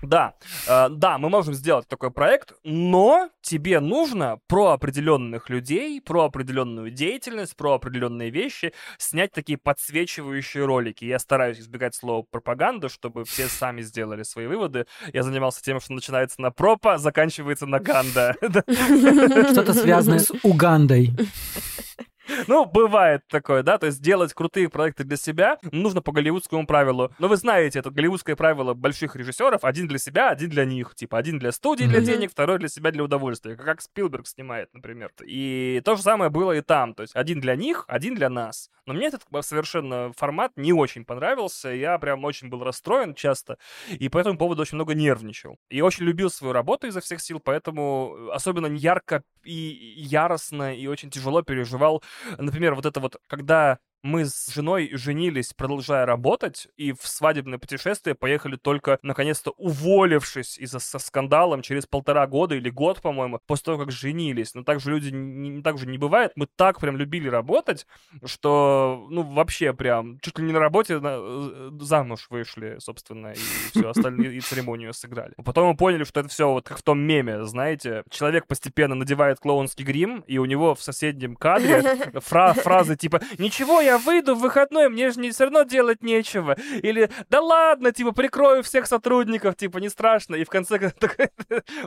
[0.00, 0.32] Да,
[0.66, 6.90] э, да, мы можем сделать такой проект, но тебе нужно про определенных людей, про определенную
[6.90, 11.04] деятельность, про определенные вещи снять такие подсвечивающие ролики.
[11.04, 14.86] Я стараюсь избегать слова пропаганда, чтобы все сами сделали свои выводы.
[15.12, 18.34] Я занимался тем, что начинается на пропа, заканчивается на ганда.
[18.52, 18.62] Да.
[19.52, 21.10] Что-то связанное с Угандой.
[22.48, 27.12] Ну, бывает такое, да, то есть делать крутые проекты для себя нужно по голливудскому правилу.
[27.18, 30.94] Но вы знаете, это голливудское правило больших режиссеров, один для себя, один для них.
[30.94, 33.56] Типа, один для студии для денег, второй для себя для удовольствия.
[33.56, 35.12] Как Спилберг снимает, например.
[35.24, 36.94] И то же самое было и там.
[36.94, 38.70] То есть один для них, один для нас.
[38.86, 41.68] Но мне этот э, совершенно формат не очень понравился.
[41.68, 43.58] Я прям очень был расстроен часто.
[43.90, 45.58] И по этому поводу очень много нервничал.
[45.68, 50.86] И очень любил свою работу изо всех сил, поэтому э, особенно ярко и яростно и
[50.86, 52.02] очень тяжело переживал
[52.38, 58.14] например, вот это вот, когда мы с женой женились, продолжая работать, и в свадебное путешествие
[58.14, 63.78] поехали только, наконец-то, уволившись из-за со скандалом через полтора года или год, по-моему, после того,
[63.78, 64.54] как женились.
[64.54, 66.32] Но так же люди, не, не- так же не бывает.
[66.36, 67.86] Мы так прям любили работать,
[68.24, 73.36] что, ну, вообще прям, чуть ли не на работе на- э, замуж вышли, собственно, и
[73.70, 75.34] все остальные, и церемонию сыграли.
[75.44, 79.38] Потом мы поняли, что это все вот как в том меме, знаете, человек постепенно надевает
[79.40, 81.82] клоунский грим, и у него в соседнем кадре
[82.20, 86.02] фра- фразы типа «Ничего, я я выйду в выходной, мне же не все равно делать
[86.02, 86.56] нечего.
[86.82, 90.36] Или, да ладно, типа, прикрою всех сотрудников, типа, не страшно.
[90.36, 90.72] И в конце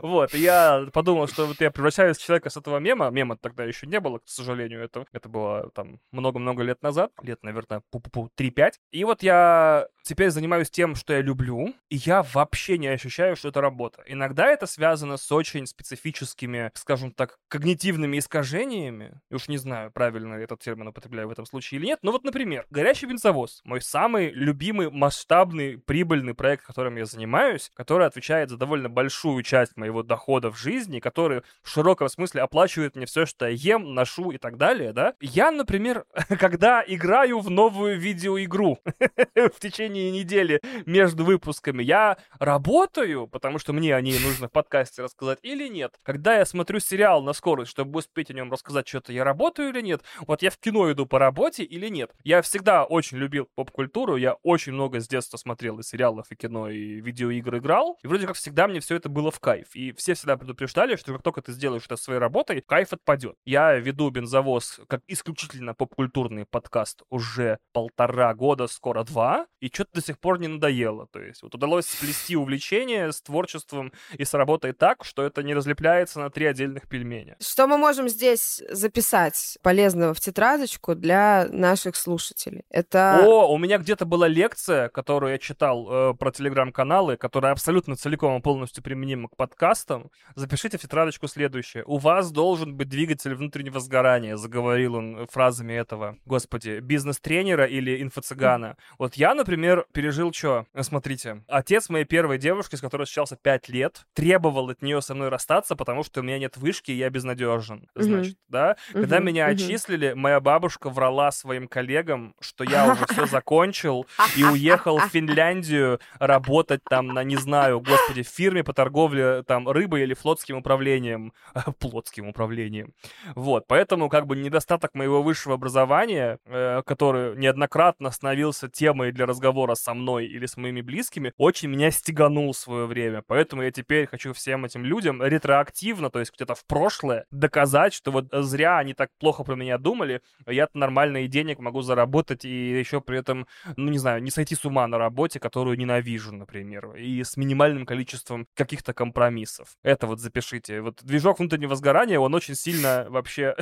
[0.01, 3.09] вот, я подумал, что вот я превращаюсь в человека с этого мема.
[3.09, 7.43] Мема тогда еще не было, к сожалению, это, это было там много-много лет назад, лет,
[7.43, 8.73] наверное, пу-пу-пу, 3-5.
[8.91, 13.49] И вот я теперь занимаюсь тем, что я люблю, и я вообще не ощущаю, что
[13.49, 14.03] это работа.
[14.05, 19.19] Иногда это связано с очень специфическими, скажем так, когнитивными искажениями.
[19.31, 21.94] Уж не знаю, правильно этот термин употребляю в этом случае или нет.
[22.01, 28.07] Но вот, например, «Горящий бензовоз»— мой самый любимый, масштабный, прибыльный проект, которым я занимаюсь, который
[28.07, 33.05] отвечает за довольно большую часть моего дохода в жизни, который в широком смысле оплачивает мне
[33.05, 35.13] все, что я ем, ношу и так далее, да.
[35.19, 36.05] Я, например,
[36.39, 38.79] когда играю в новую видеоигру
[39.35, 45.01] в течение недели между выпусками, я работаю, потому что мне о ней нужно в подкасте
[45.01, 45.95] рассказать, или нет.
[46.03, 49.81] Когда я смотрю сериал на скорость, чтобы успеть о нем рассказать что-то, я работаю или
[49.81, 50.01] нет.
[50.21, 52.11] Вот я в кино иду по работе или нет.
[52.23, 56.69] Я всегда очень любил поп-культуру, я очень много с детства смотрел и сериалов, и кино,
[56.69, 57.97] и видеоигр играл.
[58.03, 59.75] И вроде как всегда мне все это было в кайф.
[59.75, 63.35] И все всегда предупреждали, что как только ты сделаешь это своей работой, кайф отпадет.
[63.45, 70.01] Я веду бензовоз как исключительно поп-культурный подкаст уже полтора года, скоро два, и что-то до
[70.01, 71.07] сих пор не надоело.
[71.07, 75.53] То есть вот удалось сплести увлечение с творчеством и с работой так, что это не
[75.53, 77.37] разлепляется на три отдельных пельменя.
[77.41, 82.63] Что мы можем здесь записать полезного в тетрадочку для наших слушателей?
[82.69, 83.21] Это...
[83.23, 88.37] О, у меня где-то была лекция, которую я читал э, про телеграм-каналы, которая абсолютно целиком
[88.37, 90.11] и полностью применима к подкастам.
[90.35, 91.83] Запишите в тетрадочку следующее.
[91.85, 98.77] У вас должен быть двигатель внутреннего сгорания, заговорил он фразами этого, господи, бизнес-тренера или инфо-цыгана.
[98.97, 100.65] Вот я, например, пережил что?
[100.81, 105.29] Смотрите, отец моей первой девушки, с которой встречался 5 лет, требовал от нее со мной
[105.29, 107.87] расстаться, потому что у меня нет вышки, и я безнадежен.
[107.95, 108.77] Значит, да?
[108.91, 114.05] Когда меня отчислили, моя бабушка врала своим коллегам, что я уже все закончил
[114.37, 119.67] и уехал в Финляндию работать там на, не знаю, господи, в фирме по торговле там
[119.69, 121.33] рыбой или флотским управлением.
[121.79, 122.93] Плотским управлением.
[123.35, 129.75] Вот, поэтому как бы недостаток моего высшего образования, э, который неоднократно становился темой для разговора
[129.75, 133.23] со мной или с моими близкими, очень меня стеганул в свое время.
[133.27, 138.11] Поэтому я теперь хочу всем этим людям ретроактивно, то есть где-то в прошлое, доказать, что
[138.11, 142.79] вот зря они так плохо про меня думали, я-то нормально и денег могу заработать, и
[142.79, 146.95] еще при этом, ну не знаю, не сойти с ума на работе, которую ненавижу, например,
[146.95, 149.77] и с минимальным количеством каких-то компромиссов.
[149.83, 150.81] Это вот запишите.
[150.81, 153.55] Вот движок внутреннего сгорания, он очень сильно вообще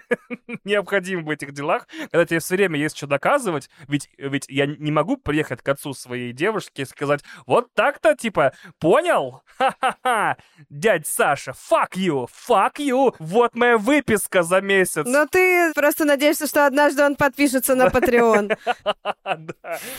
[0.64, 4.90] необходим в этих делах, когда тебе все время есть что доказывать, ведь, ведь я не
[4.90, 9.42] могу приехать к отцу своей девушки и сказать, вот так-то, типа, понял?
[9.58, 10.36] Ха-ха-ха,
[10.70, 15.04] дядь Саша, fuck you, fuck you, вот моя выписка за месяц.
[15.06, 18.56] Но ты просто надеешься, что однажды он подпишется на Patreon.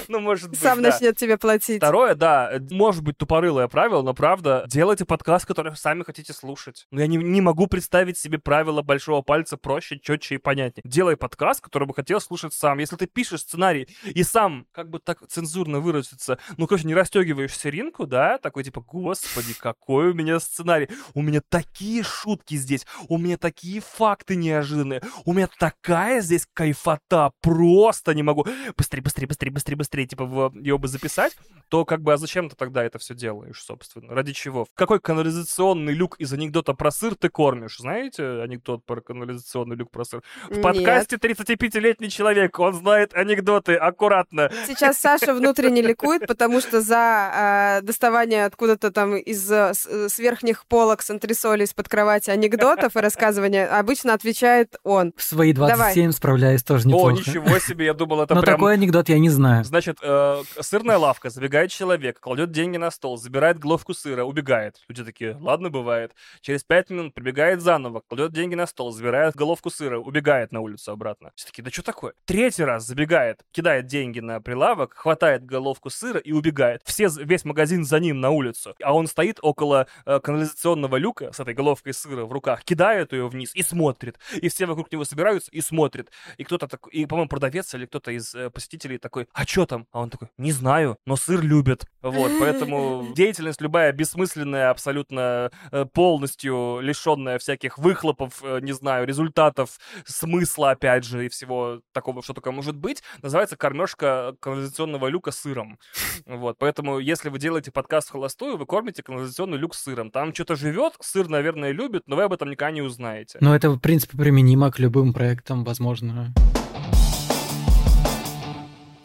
[0.07, 1.77] Ну, может быть, Сам начнет тебе платить.
[1.77, 6.87] Второе, да, может быть тупорылое правило, но правда, делайте подкаст, который сами хотите слушать.
[6.91, 10.83] Но я не, могу представить себе правила большого пальца проще, четче и понятнее.
[10.85, 12.79] Делай подкаст, который бы хотел слушать сам.
[12.79, 17.55] Если ты пишешь сценарий и сам, как бы так цензурно выразиться, ну, конечно, не расстегиваешь
[17.57, 20.89] серинку, да, такой типа, господи, какой у меня сценарий.
[21.13, 27.16] У меня такие шутки здесь, у меня такие факты неожиданные, у меня такая здесь кайфота,
[27.41, 28.45] просто не могу.
[28.75, 31.35] Быстрее, быстрее, быстрее, быстрее, быстрее, типа, ее бы записать,
[31.69, 34.13] то как бы, а зачем ты тогда это все делаешь, собственно?
[34.13, 34.67] Ради чего?
[34.75, 37.77] Какой канализационный люк из анекдота про сыр ты кормишь?
[37.79, 40.23] Знаете анекдот про канализационный люк про сыр?
[40.49, 44.49] В подкасте 35-летний человек, он знает анекдоты аккуратно.
[44.65, 50.65] Сейчас Саша внутренне ликует, потому что за э, доставание откуда-то там из э, с верхних
[50.65, 55.13] полок с антресоли из-под кровати анекдотов и рассказывания обычно отвечает он.
[55.15, 56.13] В свои 27 Давай.
[56.13, 57.06] справляюсь тоже неплохо.
[57.07, 58.55] О, ничего себе, я думал, это Но прям...
[58.55, 59.63] такой анекдот я не знаю.
[59.63, 64.77] Значит, э, сырная лавка, забегает человек, кладет деньги на стол, забирает головку сыра, убегает.
[64.87, 66.13] Люди такие, ладно, бывает.
[66.41, 70.91] Через пять минут прибегает заново, кладет деньги на стол, забирает головку сыра, убегает на улицу
[70.91, 71.31] обратно.
[71.35, 72.13] Все такие, да что такое?
[72.25, 76.81] Третий раз забегает, кидает деньги на прилавок, хватает головку сыра и убегает.
[76.85, 78.75] Все, весь магазин за ним на улицу.
[78.83, 83.27] А он стоит около э, канализационного люка с этой головкой сыра в руках, кидает ее
[83.27, 84.19] вниз и смотрит.
[84.41, 86.09] И все вокруг него собираются и смотрят.
[86.37, 89.85] И кто-то такой, и, по-моему, продавец или кто-то из э, посетителей такой, а что там?
[89.91, 91.85] А он такой, не знаю, но сыр любит.
[92.01, 99.77] Вот, поэтому деятельность любая бессмысленная, абсолютно э, полностью лишенная всяких выхлопов, э, не знаю, результатов,
[100.05, 105.77] смысла, опять же, и всего такого, что только может быть, называется кормежка канализационного люка сыром.
[106.25, 110.09] Вот, поэтому если вы делаете подкаст в холостую, вы кормите канализационный люк сыром.
[110.09, 113.37] Там что-то живет, сыр, наверное, любит, но вы об этом никогда не узнаете.
[113.39, 116.33] Но это, в принципе, применимо к любым проектам, возможно.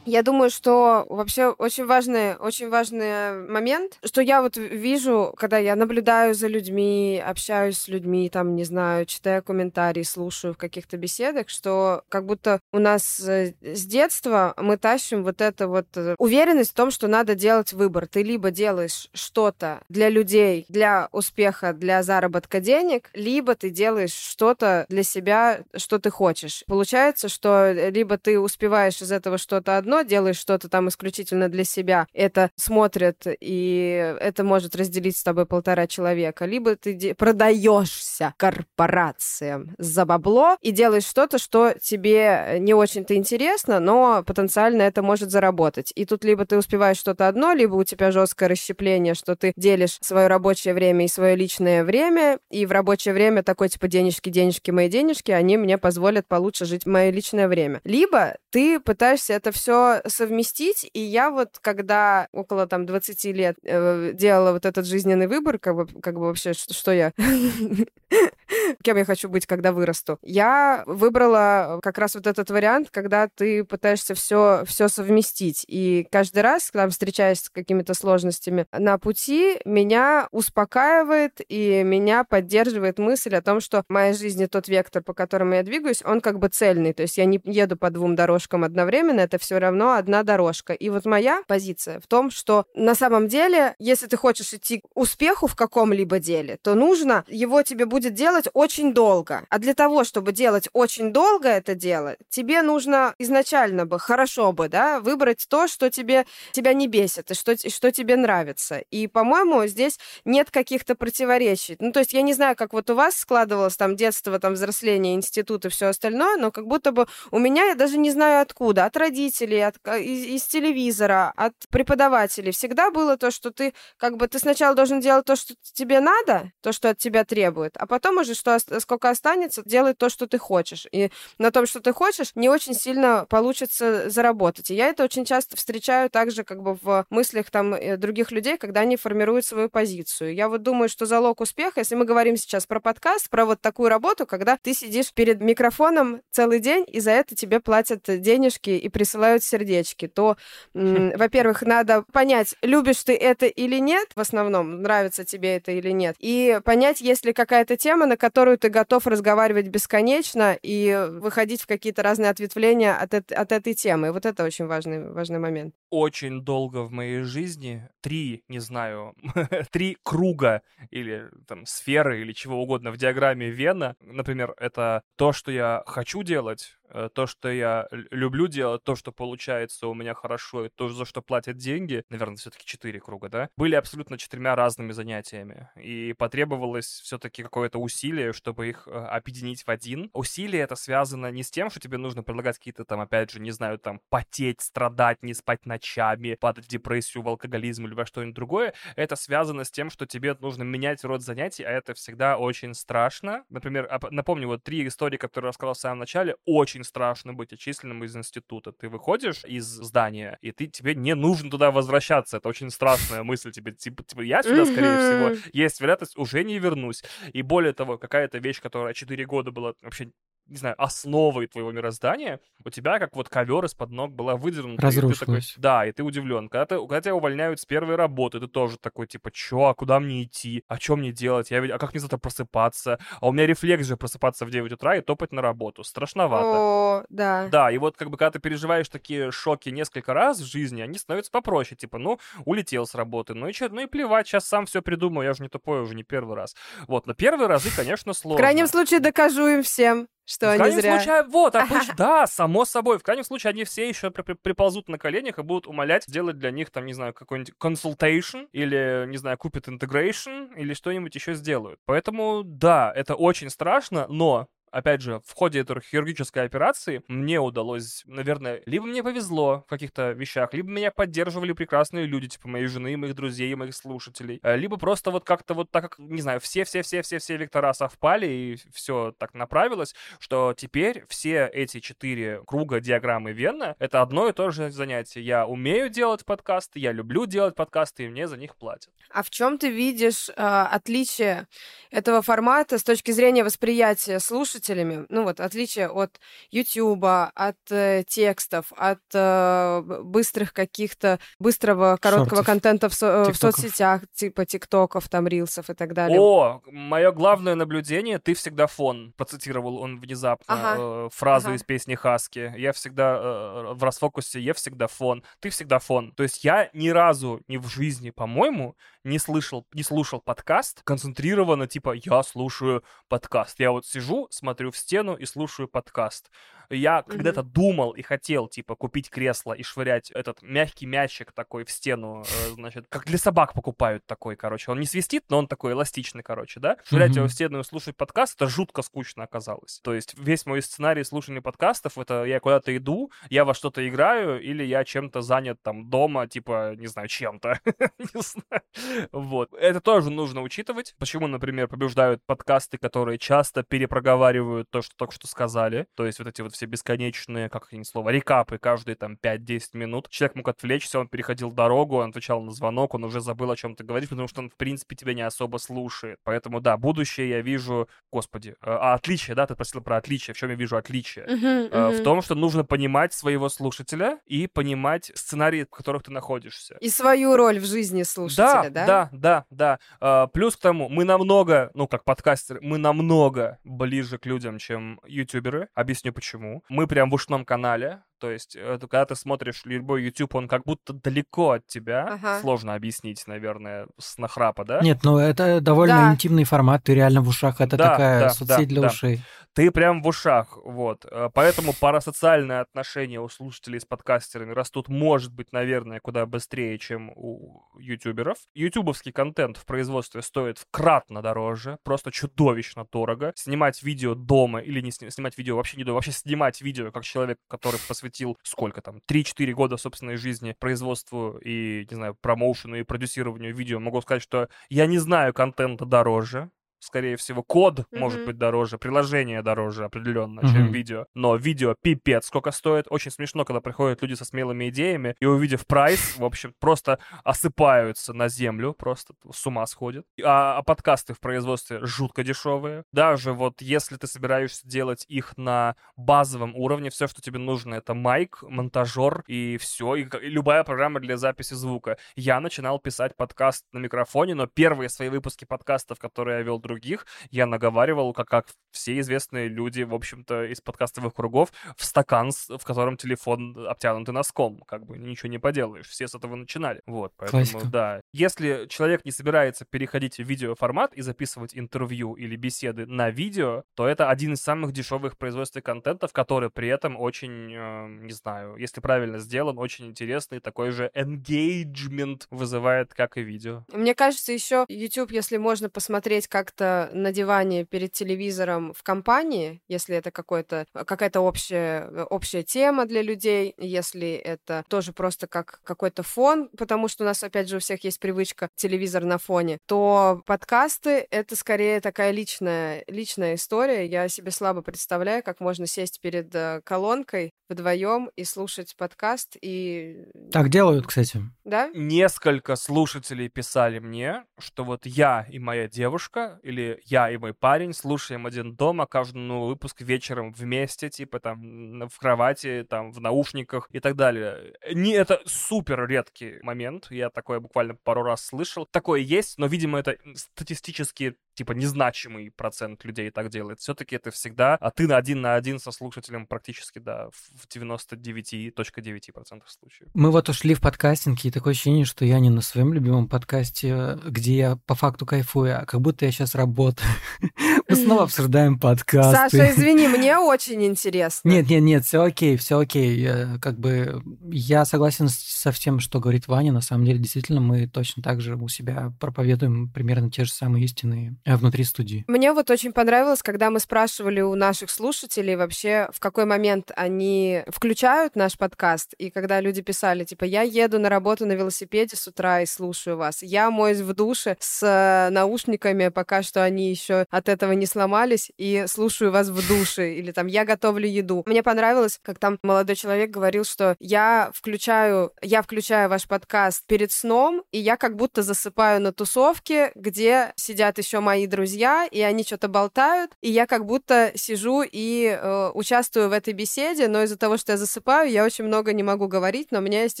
[0.06, 5.76] Я думаю, что вообще очень важный, очень важный момент, что я вот вижу, когда я
[5.76, 11.50] наблюдаю за людьми, общаюсь с людьми, там, не знаю, читаю комментарии, слушаю в каких-то беседах,
[11.50, 16.70] что как будто у нас э, с детства мы тащим вот это вот э, уверенность
[16.70, 18.06] в том, что надо делать выбор.
[18.06, 24.86] Ты либо делаешь что-то для людей, для успеха, для заработка денег, либо ты делаешь что-то
[24.88, 26.64] для себя, что ты хочешь.
[26.66, 32.06] Получается, что либо ты успеваешь из этого что-то одно, делаешь что-то там исключительно для себя,
[32.12, 40.04] это смотрят, и это может разделить с тобой полтора человека, либо ты продаешься корпорациям за
[40.04, 45.92] бабло и делаешь что-то, что тебе не очень-то интересно, но потенциально это может заработать.
[45.94, 49.98] И тут либо ты успеваешь что-то одно, либо у тебя жесткое расщепление, что ты делишь
[50.00, 54.70] свое рабочее время и свое личное время, и в рабочее время такой типа денежки, денежки,
[54.70, 57.80] мои денежки, они мне позволят получше жить мое личное время.
[57.84, 64.12] Либо ты пытаешься это все совместить, и я вот, когда около там 20 лет э,
[64.14, 67.12] делала вот этот жизненный выбор, как бы, как бы вообще, что, что я
[68.82, 70.18] кем я хочу быть, когда вырасту.
[70.22, 75.64] Я выбрала как раз вот этот вариант, когда ты пытаешься все, все совместить.
[75.68, 82.98] И каждый раз, когда встречаясь с какими-то сложностями на пути, меня успокаивает и меня поддерживает
[82.98, 86.38] мысль о том, что моя жизнь и тот вектор, по которому я двигаюсь, он как
[86.38, 86.92] бы цельный.
[86.92, 90.72] То есть я не еду по двум дорожкам одновременно, это все равно одна дорожка.
[90.72, 94.84] И вот моя позиция в том, что на самом деле, если ты хочешь идти к
[94.94, 99.44] успеху в каком-либо деле, то нужно его тебе будет делать очень долго.
[99.48, 104.68] А для того, чтобы делать очень долго это дело, тебе нужно изначально бы, хорошо бы,
[104.68, 108.78] да, выбрать то, что тебе, тебя не бесит и что, что тебе нравится.
[108.90, 111.76] И, по-моему, здесь нет каких-то противоречий.
[111.78, 115.14] Ну, то есть я не знаю, как вот у вас складывалось там детство, там взросление,
[115.14, 118.86] институт и все остальное, но как будто бы у меня, я даже не знаю откуда,
[118.86, 124.28] от родителей, от, из, из телевизора, от преподавателей всегда было то, что ты как бы
[124.28, 128.18] ты сначала должен делать то, что тебе надо, то, что от тебя требует, а потом
[128.18, 130.86] уже что сколько останется, делай то, что ты хочешь.
[130.92, 134.70] И на том, что ты хочешь, не очень сильно получится заработать.
[134.70, 138.56] И я это очень часто встречаю также как бы в мыслях там э, других людей,
[138.56, 140.34] когда они формируют свою позицию.
[140.34, 143.88] Я вот думаю, что залог успеха, если мы говорим сейчас про подкаст, про вот такую
[143.88, 148.88] работу, когда ты сидишь перед микрофоном целый день, и за это тебе платят денежки и
[148.88, 150.36] присылают сердечки, то,
[150.74, 156.16] во-первых, надо понять, любишь ты это или нет, в основном, нравится тебе это или нет,
[156.18, 161.66] и понять, есть ли какая-то тема, на которую ты готов разговаривать бесконечно и выходить в
[161.66, 164.12] какие-то разные ответвления от, от этой темы.
[164.12, 165.74] Вот это очень важный, важный момент.
[165.90, 169.14] Очень долго в моей жизни три, не знаю,
[169.72, 173.96] три круга или там сферы или чего угодно в диаграмме Вена.
[174.00, 176.76] Например, это то, что я хочу делать,
[177.14, 181.22] то, что я люблю делать, то, что получается у меня хорошо, и то, за что
[181.22, 185.68] платят деньги, наверное, все-таки четыре круга, да, были абсолютно четырьмя разными занятиями.
[185.76, 190.10] И потребовалось все-таки какое-то усилие, чтобы их э, объединить в один.
[190.12, 193.50] Усилие это связано не с тем, что тебе нужно предлагать какие-то там, опять же, не
[193.50, 198.34] знаю, там, потеть, страдать, не спать ночами, падать в депрессию, в алкоголизм или во что-нибудь
[198.34, 198.74] другое.
[198.96, 203.44] Это связано с тем, что тебе нужно менять род занятий, а это всегда очень страшно.
[203.48, 207.52] Например, напомню, вот три истории, которые я рассказал в самом начале, очень очень страшно быть
[207.52, 208.72] отчисленным из института.
[208.72, 212.38] Ты выходишь из здания, и ты, тебе не нужно туда возвращаться.
[212.38, 213.72] Это очень страшная мысль тебе.
[213.72, 217.02] Типа, типа я сюда, скорее всего, есть вероятность, уже не вернусь.
[217.34, 220.10] И более того, какая-то вещь, которая 4 года была вообще
[220.50, 224.82] не знаю, основой твоего мироздания, у тебя как вот ковер из-под ног была выдернута.
[224.82, 225.52] Разрушилась.
[225.52, 226.48] И такой, да, и ты удивлен.
[226.48, 230.00] Когда, ты, когда тебя увольняют с первой работы, ты тоже такой, типа, чё, а куда
[230.00, 230.64] мне идти?
[230.68, 231.50] А что мне делать?
[231.50, 232.98] Я ведь, а как мне завтра просыпаться?
[233.20, 235.84] А у меня рефлекс же просыпаться в 9 утра и топать на работу.
[235.84, 236.46] Страшновато.
[236.46, 237.48] О, да.
[237.48, 240.98] Да, и вот как бы когда ты переживаешь такие шоки несколько раз в жизни, они
[240.98, 241.76] становятся попроще.
[241.76, 245.26] Типа, ну, улетел с работы, ну и что, ну и плевать, сейчас сам все придумаю,
[245.26, 246.56] я же не тупой уже не первый раз.
[246.88, 248.38] Вот, но первые разы, конечно, сложно.
[248.38, 250.08] В крайнем случае докажу им всем.
[250.30, 251.00] Что в они зря...
[251.00, 253.00] случае, вот, обычно, да, само собой.
[253.00, 256.38] В крайнем случае, они все еще при, при, приползут на коленях и будут умолять сделать
[256.38, 261.34] для них, там, не знаю, какой-нибудь consultation или, не знаю, купят integration или что-нибудь еще
[261.34, 261.80] сделают.
[261.84, 268.02] Поэтому, да, это очень страшно, но опять же, в ходе этой хирургической операции мне удалось,
[268.06, 272.96] наверное, либо мне повезло в каких-то вещах, либо меня поддерживали прекрасные люди, типа моей жены,
[272.96, 277.36] моих друзей, моих слушателей, э, либо просто вот как-то вот так, как, не знаю, все-все-все-все-все
[277.36, 284.02] вектора совпали, и все так направилось, что теперь все эти четыре круга диаграммы Венна— это
[284.02, 285.22] одно и то же занятие.
[285.22, 288.92] Я умею делать подкасты, я люблю делать подкасты, и мне за них платят.
[289.10, 291.46] А в чем ты видишь э, отличие
[291.90, 298.04] этого формата с точки зрения восприятия слушателей слушателями, ну вот отличие от Ютуба, от э,
[298.06, 302.46] текстов, от э, быстрых каких-то, быстрого короткого Шортов.
[302.46, 306.20] контента в, со- э, в соцсетях, типа ТикТоков, там, Рилсов и так далее.
[306.20, 309.12] О, мое главное наблюдение, ты всегда фон.
[309.16, 310.76] Процитировал он внезапно Ага.
[310.78, 311.56] э, фразу Ага.
[311.56, 312.52] из песни Хаски.
[312.56, 315.22] Я всегда э, в расфокусе, я всегда фон.
[315.40, 316.12] Ты всегда фон.
[316.12, 321.66] То есть я ни разу ни в жизни, по-моему, не слышал, не слушал подкаст концентрированно,
[321.66, 323.58] типа, я слушаю подкаст.
[323.58, 326.30] Я вот сижу, смотрю в стену и слушаю подкаст.
[326.70, 327.16] Я Мгм.
[327.16, 332.22] когда-то думал и хотел, типа, купить кресло и швырять этот мягкий мячик такой в стену,
[332.22, 334.70] э, значит, как для собак покупают такой, короче.
[334.70, 336.76] Он не свистит, но он такой эластичный, короче, да?
[336.84, 337.28] Швырять его Мгм.
[337.28, 339.80] в стену и слушать подкаст, это жутко скучно оказалось.
[339.82, 344.40] То есть весь мой сценарий слушания подкастов, это я куда-то иду, я во что-то играю,
[344.40, 347.60] или я чем-то занят там дома, типа, не знаю, чем-то.
[348.14, 349.08] Не знаю.
[349.12, 349.52] Вот.
[349.54, 350.94] Это тоже нужно учитывать.
[350.98, 355.86] Почему, например, побеждают подкасты, которые часто перепроговаривают то, что только что сказали.
[355.94, 360.10] То есть вот эти вот все бесконечные, как они слово, рекапы каждые там 5-10 минут.
[360.10, 363.74] Человек мог отвлечься, он переходил дорогу, он отвечал на звонок, он уже забыл, о чем
[363.74, 366.18] ты говоришь, потому что он, в принципе, тебя не особо слушает.
[366.22, 367.88] Поэтому, да, будущее я вижу...
[368.12, 370.34] Господи, э, а отличие, да, ты спросил про отличие.
[370.34, 371.24] В чем я вижу отличие?
[371.26, 376.12] Мгм, Э, В том, что нужно понимать своего слушателя и понимать сценарии, в которых ты
[376.12, 376.76] находишься.
[376.82, 378.86] И свою роль в жизни слушателя, да?
[378.86, 379.78] Да, да, да.
[380.00, 385.00] А, плюс к тому, мы намного, ну, как подкастеры, мы намного ближе к людям, чем
[385.06, 385.68] ютуберы.
[385.74, 386.49] Объясню почему.
[386.68, 388.02] Мы прям в ушном канале.
[388.20, 392.06] То есть, это когда ты смотришь любой YouTube, он как будто далеко от тебя.
[392.14, 392.40] Ага.
[392.40, 394.80] Сложно объяснить, наверное, с нахрапа, да?
[394.80, 396.12] Нет, ну это довольно Да.
[396.12, 398.86] интимный формат, ты реально в ушах, это Да, такая да, соцсеть да, для да.
[398.88, 399.20] ушей.
[399.52, 401.04] ты прям в ушах, вот.
[401.10, 407.10] Э, Поэтому парасоциальные отношения у слушателей с подкастерами растут, может быть, наверное, куда быстрее, чем
[407.16, 408.36] у ютуберов.
[408.54, 413.32] Ютубовский контент в производстве стоит вкратно дороже, просто чудовищно дорого.
[413.34, 417.02] Снимать видео дома или не сни- снимать видео вообще не дома, вообще снимать видео как
[417.04, 418.09] человек, который посвятил
[418.42, 424.00] сколько там, 3-4 года собственной жизни производству и, не знаю, промоушену и продюсированию видео, могу
[424.00, 426.50] сказать, что я не знаю контента дороже,
[426.80, 428.26] скорее всего, код может Мгм.
[428.26, 430.72] быть дороже, приложение дороже определенно, чем Мгм.
[430.72, 431.06] видео.
[431.14, 432.86] Но видео пипец сколько стоит.
[432.90, 438.12] Очень смешно, когда приходят люди со смелыми идеями и, увидев прайс, в общем, просто осыпаются
[438.12, 440.04] на землю, просто с ума сходят.
[440.22, 442.84] А, а подкасты в производстве жутко дешевые.
[442.92, 447.94] Даже вот если ты собираешься делать их на базовом уровне, все, что тебе нужно, это
[447.94, 451.96] майк, монтажер и все, и, и любая программа для записи звука.
[452.16, 457.06] Я начинал писать подкаст на микрофоне, но первые свои выпуски подкастов, которые я вел других,
[457.30, 462.64] я наговаривал, как, как все известные люди, в общем-то, из подкастовых кругов, в стакан, в
[462.64, 464.62] котором телефон обтянутый носком.
[464.66, 465.88] Как бы ничего не поделаешь.
[465.88, 466.80] Все с этого начинали.
[466.86, 467.66] Вот, поэтому, Классика.
[467.70, 468.00] да.
[468.12, 473.86] Если человек не собирается переходить в видеоформат и записывать интервью или беседы на видео, то
[473.86, 478.80] это один из самых дешевых производств контентов, который при этом очень, э, не знаю, если
[478.80, 483.64] правильно сделан, очень интересный, такой же engagement вызывает, как и видео.
[483.72, 486.28] Мне кажется, еще YouTube, если можно посмотреть
[486.60, 493.02] как-то на диване перед телевизором в компании, если это какой-то, какая-то общая, общая тема для
[493.02, 497.60] людей, если это тоже просто как какой-то фон, потому что у нас, опять же, у
[497.60, 503.86] всех есть привычка телевизор на фоне, то подкасты— это скорее такая личная, личная история.
[503.86, 510.04] Я себе слабо представляю, как можно сесть перед э, колонкой вдвоем и слушать подкаст, и...
[510.30, 511.22] Так делают, кстати.
[511.44, 511.70] Да?
[511.74, 517.72] Несколько слушателей писали мне, что вот я и моя девушка, или я и мой парень
[517.72, 523.68] слушаем один дома каждый новый выпуск вечером вместе, типа там в кровати, там в наушниках
[523.72, 524.54] и так далее.
[524.72, 528.66] Не, это супер редкий момент, я такое буквально пару раз слышал.
[528.66, 533.60] Такое есть, но, видимо, это статистически типа незначимый процент людей так делает.
[533.60, 539.42] Все-таки это всегда, а ты на один на один со слушателем практически, да, в 99.9%
[539.46, 539.88] случаев.
[539.94, 543.98] Мы вот ушли в подкастинг, и такое ощущение, что я не на своем любимом подкасте,
[544.04, 546.86] где я по факту кайфую, а как будто я сейчас работаю.
[547.70, 549.38] Мы снова обсуждаем подкасты.
[549.38, 551.26] Саша, извини, мне очень интересно.
[551.26, 553.00] Нет, нет, нет, все окей, все окей.
[553.00, 556.52] Я, Как бы я согласен со всем, что говорит Ваня.
[556.52, 560.64] На самом деле, действительно, мы точно так же у себя проповедуем примерно те же самые
[560.64, 562.04] истины внутри студии.
[562.08, 567.42] Мне вот очень понравилось, когда мы спрашивали у наших слушателей вообще, в какой момент они
[567.48, 572.06] включают наш подкаст, и когда люди писали, типа, я еду на работу на велосипеде с
[572.06, 577.06] утра и слушаю вас, я моюсь в душе с э, наушниками, пока что они еще
[577.10, 581.22] от этого не сломались, и слушаю вас в душе, или там, я готовлю еду.
[581.26, 586.92] Мне понравилось, как там молодой человек говорил, что я включаю, я включаю ваш подкаст перед
[586.92, 592.00] сном, и я как будто засыпаю на тусовке, где сидят еще мои мои друзья, и
[592.00, 597.02] они что-то болтают, и я как будто сижу и э, участвую в этой беседе, но
[597.02, 600.00] из-за того, что я засыпаю, я очень много не могу говорить, но у меня есть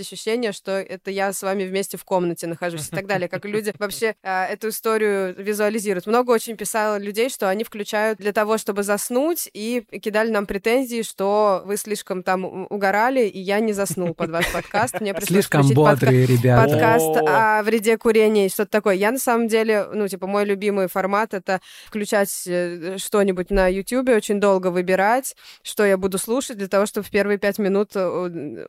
[0.00, 3.74] ощущение, что это я с вами вместе в комнате нахожусь и так далее, как люди
[3.78, 6.06] вообще э, эту историю визуализируют.
[6.06, 11.02] Много очень писало людей, что они включают для того, чтобы заснуть, и кидали нам претензии,
[11.02, 15.00] что вы слишком там угорали, и я не заснул под ваш подкаст.
[15.00, 16.62] Мне пришлось Слишком бодрые подка- ребята.
[16.70, 18.94] подкаст о вреде курения и что-то такое.
[18.94, 24.10] Я на самом деле, ну, типа, мой любимый формат— это включать э, что-нибудь на YouTube,
[24.10, 28.00] очень долго выбирать, что я буду слушать для того, чтобы в первые пять минут э,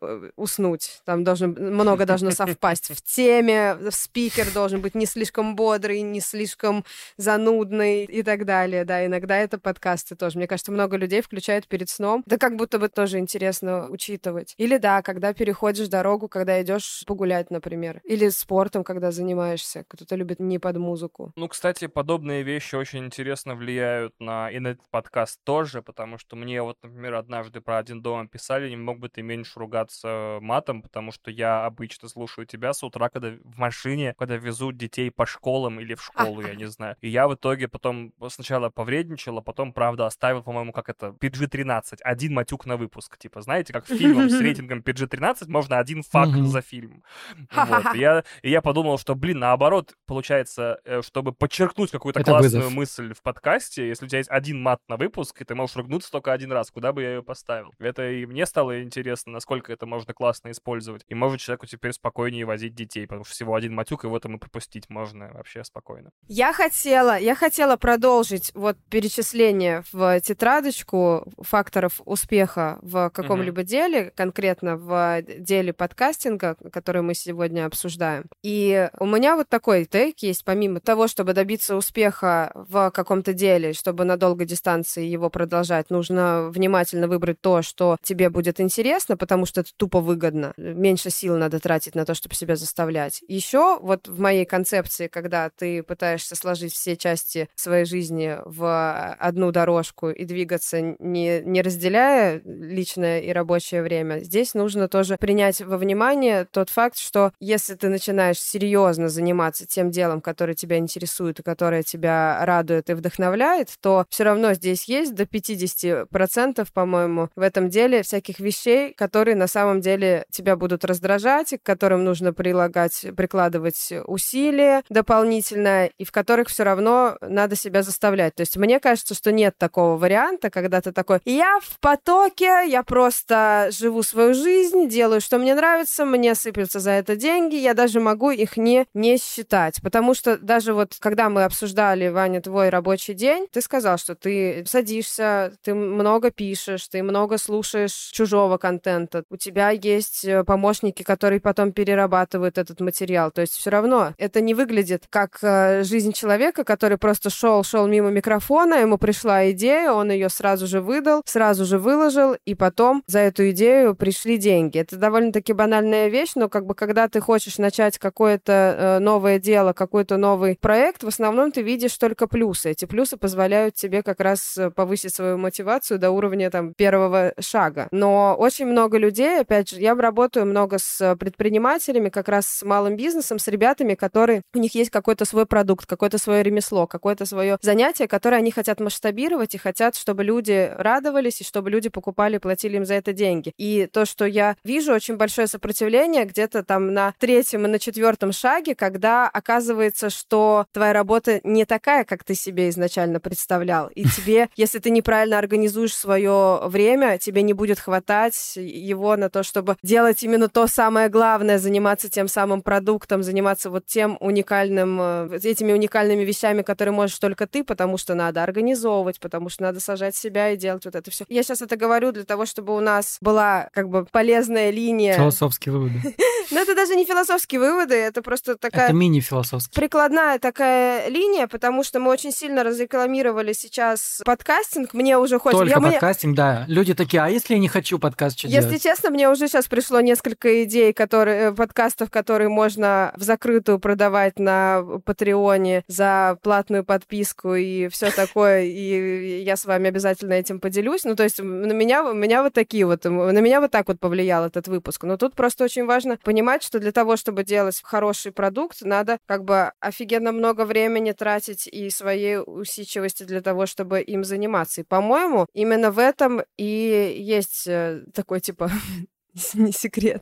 [0.01, 1.01] э, уснуть.
[1.05, 6.83] Там должно, много должно совпасть в теме, спикер должен быть не слишком бодрый, не слишком
[7.17, 8.85] занудный и так далее.
[8.85, 10.37] Да, иногда это подкасты тоже.
[10.37, 12.23] Мне кажется, много людей включают перед сном.
[12.25, 14.55] Да как будто бы тоже интересно учитывать.
[14.57, 18.01] Или да, когда переходишь дорогу, когда идешь погулять, например.
[18.03, 19.85] Или спортом, когда занимаешься.
[19.87, 21.31] Кто-то любит не под музыку.
[21.35, 26.35] Ну, кстати, подобные вещи очень интересно влияют на и на этот подкаст тоже, потому что
[26.35, 30.81] мне вот, например, однажды про один дом писали, не мог бы ты меньше ругаться матом,
[30.81, 35.25] потому что я обычно слушаю тебя с утра, когда в машине, когда везут детей по
[35.25, 36.95] школам или в школу, я не знаю.
[37.01, 41.97] И я в итоге потом сначала повредничал, а потом, правда, оставил, по-моему, как это, PG-13,
[42.01, 43.17] один матюк на выпуск.
[43.17, 47.03] Типа, знаете, как фильмом с рейтингом PG-13 можно один факт за фильм.
[47.51, 47.95] Вот.
[47.95, 52.63] И я, и я подумал, что, блин, наоборот, получается, э, чтобы подчеркнуть какую-то Это классную
[52.63, 52.77] вызов.
[52.77, 56.11] мысль в подкасте, если у тебя есть один мат на выпуск, и ты можешь ругнуться
[56.11, 57.71] только один раз, куда бы я ее поставил.
[57.79, 61.03] Это и мне стало интересно, насколько это можно классно использовать.
[61.07, 64.39] И может человеку теперь спокойнее возить детей, потому что всего один матюк, его там и
[64.39, 66.11] пропустить можно вообще спокойно.
[66.27, 74.77] Я хотела, я хотела продолжить вот перечисление в тетрадочку факторов успеха в каком-либо деле, конкретно
[74.77, 78.25] в деле подкастинга, который мы сегодня обсуждаем.
[78.43, 83.73] И у меня вот такой тейк есть, помимо того, чтобы добиться успеха в каком-то деле,
[83.73, 89.45] чтобы на долгой дистанции его продолжать, нужно внимательно выбрать то, что тебе будет интересно, потому
[89.45, 90.53] что это тупо выгодно.
[90.57, 93.21] Меньше сил надо тратить на то, чтобы себя заставлять.
[93.27, 99.51] Еще вот в моей концепции, когда ты пытаешься сложить все части своей жизни в одну
[99.51, 105.77] дорожку и двигаться, не, не разделяя личное и рабочее время, здесь нужно тоже принять во
[105.77, 111.43] внимание тот факт, что если ты начинаешь серьезно заниматься тем делом, которое тебя интересует и
[111.43, 117.69] которое тебя радует и вдохновляет, то все равно здесь есть до 50%, по-моему, в этом
[117.69, 123.05] деле всяких вещей, которые на самом деле тебя будут раздражать, и к которым нужно прилагать,
[123.15, 128.35] прикладывать усилия дополнительно, и в которых все равно надо себя заставлять.
[128.35, 132.83] То есть мне кажется, что нет такого варианта, когда ты такой, я в потоке, я
[132.83, 137.99] просто живу свою жизнь, делаю, что мне нравится, мне сыплются за это деньги, я даже
[137.99, 139.81] могу их не, не считать.
[139.81, 141.43] Потому что даже вот, когда мы
[141.81, 147.37] обсуждали, Ваня, твой рабочий день, ты сказал, что ты садишься, ты много пишешь, ты много
[147.37, 153.31] слушаешь чужого контента, у тебя есть э, помощники, которые потом перерабатывают этот материал.
[153.31, 157.87] То есть все равно это не выглядит как э, жизнь человека, который просто шел, шел
[157.87, 163.03] мимо микрофона, ему пришла идея, он ее сразу же выдал, сразу же выложил, и потом
[163.07, 164.77] за эту идею пришли деньги.
[164.77, 169.73] Это довольно-таки банальная вещь, но как бы когда ты хочешь начать какое-то э, новое дело,
[169.73, 172.71] какой-то новый проект, в основном ты видишь только плюсы.
[172.71, 177.87] Эти плюсы позволяют тебе как раз э, повысить свою мотивацию до уровня там первого шага.
[177.91, 182.97] Но очень много людей, опять же, я работаю много с предпринимателями, как раз с малым
[182.97, 187.57] бизнесом, с ребятами, которые у них есть какой-то свой продукт, какое-то свое ремесло, какое-то свое
[187.61, 192.39] занятие, которое они хотят масштабировать и хотят, чтобы люди радовались и чтобы люди покупали и
[192.39, 193.53] платили им за это деньги.
[193.57, 198.33] И то, что я вижу, очень большое сопротивление где-то там на третьем и на четвертом
[198.33, 203.87] шаге, когда оказывается, что твоя работа не такая, как ты себе изначально представлял.
[203.89, 209.43] И тебе, если ты неправильно организуешь свое время, тебе не будет хватать его на то,
[209.43, 215.39] чтобы делать именно то самое главное, заниматься тем самым продуктом, заниматься вот тем уникальным, э,
[215.43, 220.15] этими уникальными вещами, которые можешь только ты, потому что надо организовывать, потому что надо сажать
[220.15, 221.25] себя и делать вот это все.
[221.29, 225.15] Я сейчас это говорю для того, чтобы у нас была как бы полезная линия.
[225.15, 226.15] Философские выводы.
[226.51, 229.79] Но это даже не философские выводы, это просто такая Это мини-философские.
[229.79, 234.93] прикладная такая линия, потому что мы очень сильно разрекламировали сейчас подкастинг.
[234.93, 235.59] Мне уже хочется...
[235.65, 236.65] Только я- мне- подкастинг, да.
[236.67, 238.83] Люди такие, а если я не хочу подкаст, что Если делать?
[238.83, 244.39] честно, мне уже сейчас пришло несколько идей, которые, э, подкастов, которые можно в закрытую продавать
[244.39, 251.03] на Патреоне за платную подписку и все такое, и я с вами обязательно этим поделюсь.
[251.03, 254.45] Ну, то есть на меня, меня вот такие вот, на меня вот так вот повлиял
[254.45, 255.03] этот выпуск.
[255.03, 259.43] Но тут просто очень важно понимать, что для того, чтобы делать хороший продукт, надо как
[259.43, 264.81] бы офигенно много времени тратить тратить и своей усидчивости для того, чтобы им заниматься.
[264.81, 268.69] И, по-моему, именно в этом и есть э, такой, типа,
[269.53, 270.21] не секрет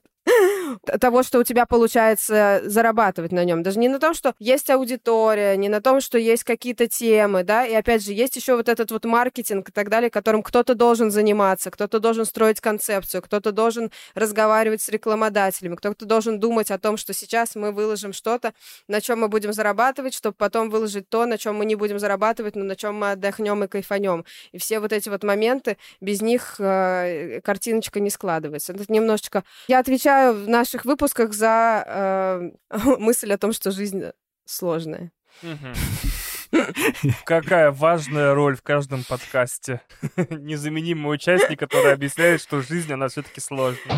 [0.99, 3.63] того, что у тебя получается зарабатывать на нем.
[3.63, 7.65] Даже не на том, что есть аудитория, не на том, что есть какие-то темы, да,
[7.65, 11.11] и опять же, есть еще вот этот вот маркетинг и так далее, которым кто-то должен
[11.11, 16.97] заниматься, кто-то должен строить концепцию, кто-то должен разговаривать с рекламодателями, кто-то должен думать о том,
[16.97, 18.53] что сейчас мы выложим что-то,
[18.87, 22.55] на чем мы будем зарабатывать, чтобы потом выложить то, на чем мы не будем зарабатывать,
[22.55, 24.25] но на чем мы отдохнем и кайфанем.
[24.51, 28.73] И все вот эти вот моменты, без них э, картиночка не складывается.
[28.73, 29.43] Это немножечко...
[29.67, 34.03] Я отвечаю на наших выпусках за э, мысль о том, что жизнь
[34.45, 35.11] сложная.
[37.25, 39.81] Какая важная роль в каждом подкасте.
[40.29, 43.95] Незаменимый участник, который объясняет, что жизнь, она все-таки сложная.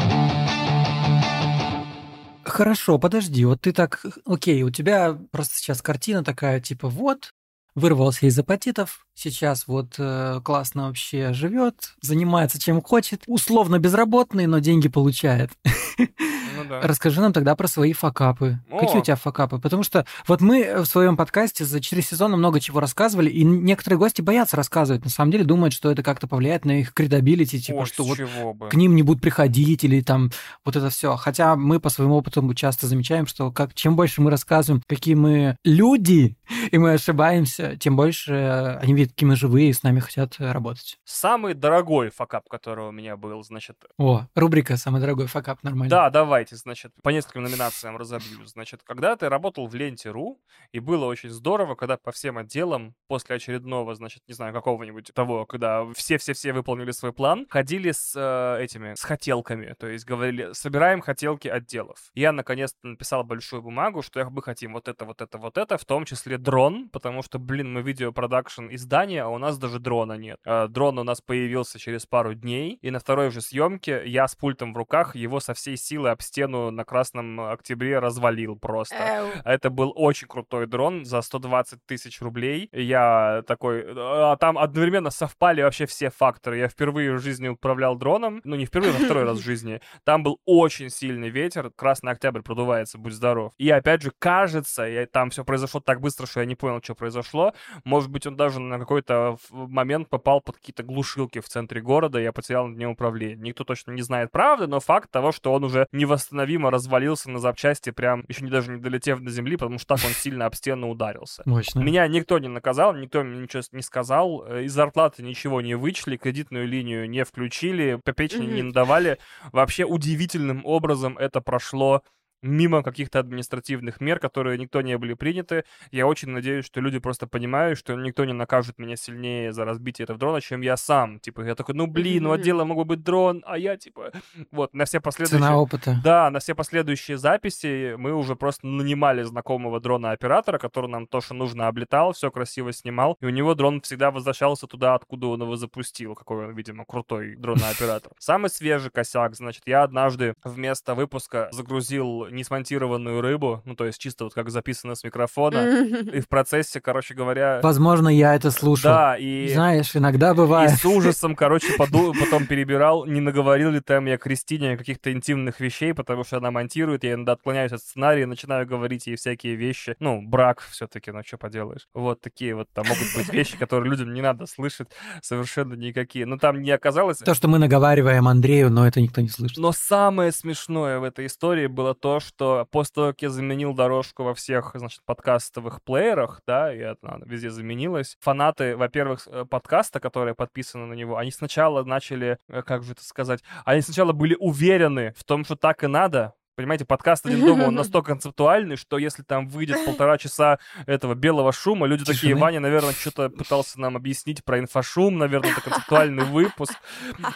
[2.43, 7.31] Хорошо, подожди, вот ты так, окей, у тебя просто сейчас картина такая, типа, вот,
[7.75, 14.59] вырвался из Апатитов, сейчас вот э, классно вообще живет, занимается чем хочет, условно безработный, но
[14.59, 15.51] деньги получает.
[15.97, 16.81] Ну, да.
[16.81, 18.59] Расскажи нам тогда про свои факапы.
[18.69, 18.79] О!
[18.79, 19.59] Какие у тебя факапы?
[19.59, 23.97] Потому что вот мы в своем подкасте за 4 сезона много чего рассказывали, и некоторые
[23.97, 25.03] гости боятся рассказывать.
[25.03, 28.19] На самом деле думают, что это как-то повлияет на их credibility, типа, Ой, что вот
[28.55, 28.69] бы.
[28.69, 30.31] к ним не будут приходить или там
[30.65, 31.15] вот это все.
[31.15, 35.57] Хотя мы по своему опыту часто замечаем, что как, чем больше мы рассказываем, какие мы
[35.63, 36.37] люди,
[36.71, 40.99] и мы ошибаемся, тем больше они видят, какие мы живые и с нами хотят работать.
[41.03, 43.77] Самый дорогой факап, который у меня был, значит...
[43.97, 45.89] О, рубрика «Самый дорогой факап» нормально.
[45.89, 48.45] Да, давайте, значит, по нескольким номинациям разобью.
[48.45, 50.39] Значит, когда ты работал в Ленте.ру,
[50.71, 55.45] и было очень здорово, когда по всем отделам после очередного, значит, не знаю, какого-нибудь того,
[55.45, 61.01] когда все-все-все выполнили свой план, ходили с э, этими, с хотелками, то есть говорили, собираем
[61.01, 62.11] хотелки отделов.
[62.13, 65.85] Я, наконец-то, написал большую бумагу, что мы хотим вот это, вот это, вот это, в
[65.85, 70.37] том числе дрон, потому что, блин, мы видеопродакшн издание, а у нас даже дрона нет.
[70.45, 74.35] Э, дрон у нас появился через пару дней, и на второй же съемке я с
[74.35, 78.95] пультом в руках его со всей силы об стену на Красном Октябре развалил просто.
[78.95, 79.27] Эу.
[79.43, 82.69] Это был очень крутой дрон за 120 тысяч рублей.
[82.71, 83.85] Я такой...
[83.97, 86.57] А там одновременно совпали вообще все факторы.
[86.57, 88.39] Я впервые в жизни управлял дроном.
[88.45, 89.81] Ну, не впервые, но второй раз в жизни.
[90.05, 91.69] Там был очень сильный ветер.
[91.75, 93.51] Красный Октябрь продувается, будь здоров.
[93.57, 96.95] И опять же, кажется, я, там все произошло так быстро, что я не понял, что
[96.95, 97.40] произошло.
[97.83, 102.31] Может быть, он даже на какой-то момент попал под какие-то глушилки в центре города, я
[102.31, 103.37] потерял над ним управление.
[103.37, 107.91] Никто точно не знает правды, но факт того, что он уже невосстановимо развалился на запчасти,
[107.91, 110.89] прям еще не даже не долетев до земли, потому что так он сильно об стену
[110.89, 111.43] ударился.
[111.45, 111.79] Мощно.
[111.79, 116.17] Меня никто не наказал, никто мне ничего не сказал, э, из зарплаты ничего не вычли,
[116.17, 119.17] кредитную линию не включили, попечение не надавали.
[119.51, 122.03] Вообще удивительным образом это прошло
[122.41, 125.63] мимо каких-то административных мер, которые никто не были приняты.
[125.91, 130.03] Я очень надеюсь, что люди просто понимают, что никто не накажет меня сильнее за разбитие
[130.03, 131.19] этого дрона, чем я сам.
[131.19, 134.11] Типа, я такой, ну блин, ну отдела могу быть дрон, а я типа...
[134.51, 135.39] Вот, на все последующие...
[135.39, 135.99] Цена опыта.
[136.03, 141.33] Да, на все последующие записи мы уже просто нанимали знакомого дрона-оператора, который нам то, что
[141.33, 145.55] нужно, облетал, все красиво снимал, и у него дрон всегда возвращался туда, откуда он его
[145.55, 146.15] запустил.
[146.15, 148.11] Какой он, видимо, крутой дрон-оператор.
[148.17, 153.99] Самый свежий косяк, значит, я однажды вместо выпуска загрузил не смонтированную рыбу, ну, то есть
[153.99, 157.59] чисто вот как записано с микрофона, и в процессе, короче говоря...
[157.61, 158.91] Возможно, я это слушал.
[158.91, 159.49] Да, и...
[159.53, 160.71] Знаешь, иногда бывает.
[160.71, 162.13] И с ужасом, короче, поду...
[162.19, 167.03] потом перебирал, не наговорил ли там я Кристине каких-то интимных вещей, потому что она монтирует,
[167.03, 169.95] я иногда отклоняюсь от сценария, начинаю говорить ей всякие вещи.
[169.99, 171.87] Ну, брак все-таки, ну, что поделаешь.
[171.93, 174.89] Вот такие вот там могут быть вещи, которые людям не надо слышать
[175.21, 176.25] совершенно никакие.
[176.25, 177.17] Но там не оказалось...
[177.17, 179.57] То, что мы наговариваем Андрею, но это никто не слышит.
[179.57, 184.23] Но самое смешное в этой истории было то, что после того, как я заменил дорожку
[184.23, 190.35] во всех, значит, подкастовых плеерах, да, и она везде заменилась, фанаты, во-первых, э, подкаста, которые
[190.35, 195.13] подписаны на него, они сначала начали, э, как же это сказать, они сначала были уверены
[195.17, 199.23] в том, что так и надо, Понимаете, подкаст «Один дома», он настолько концептуальный, что если
[199.23, 202.15] там выйдет полтора часа этого белого шума, люди Тишины.
[202.15, 206.73] такие, Ваня, наверное, что-то пытался нам объяснить про инфошум, наверное, это концептуальный выпуск.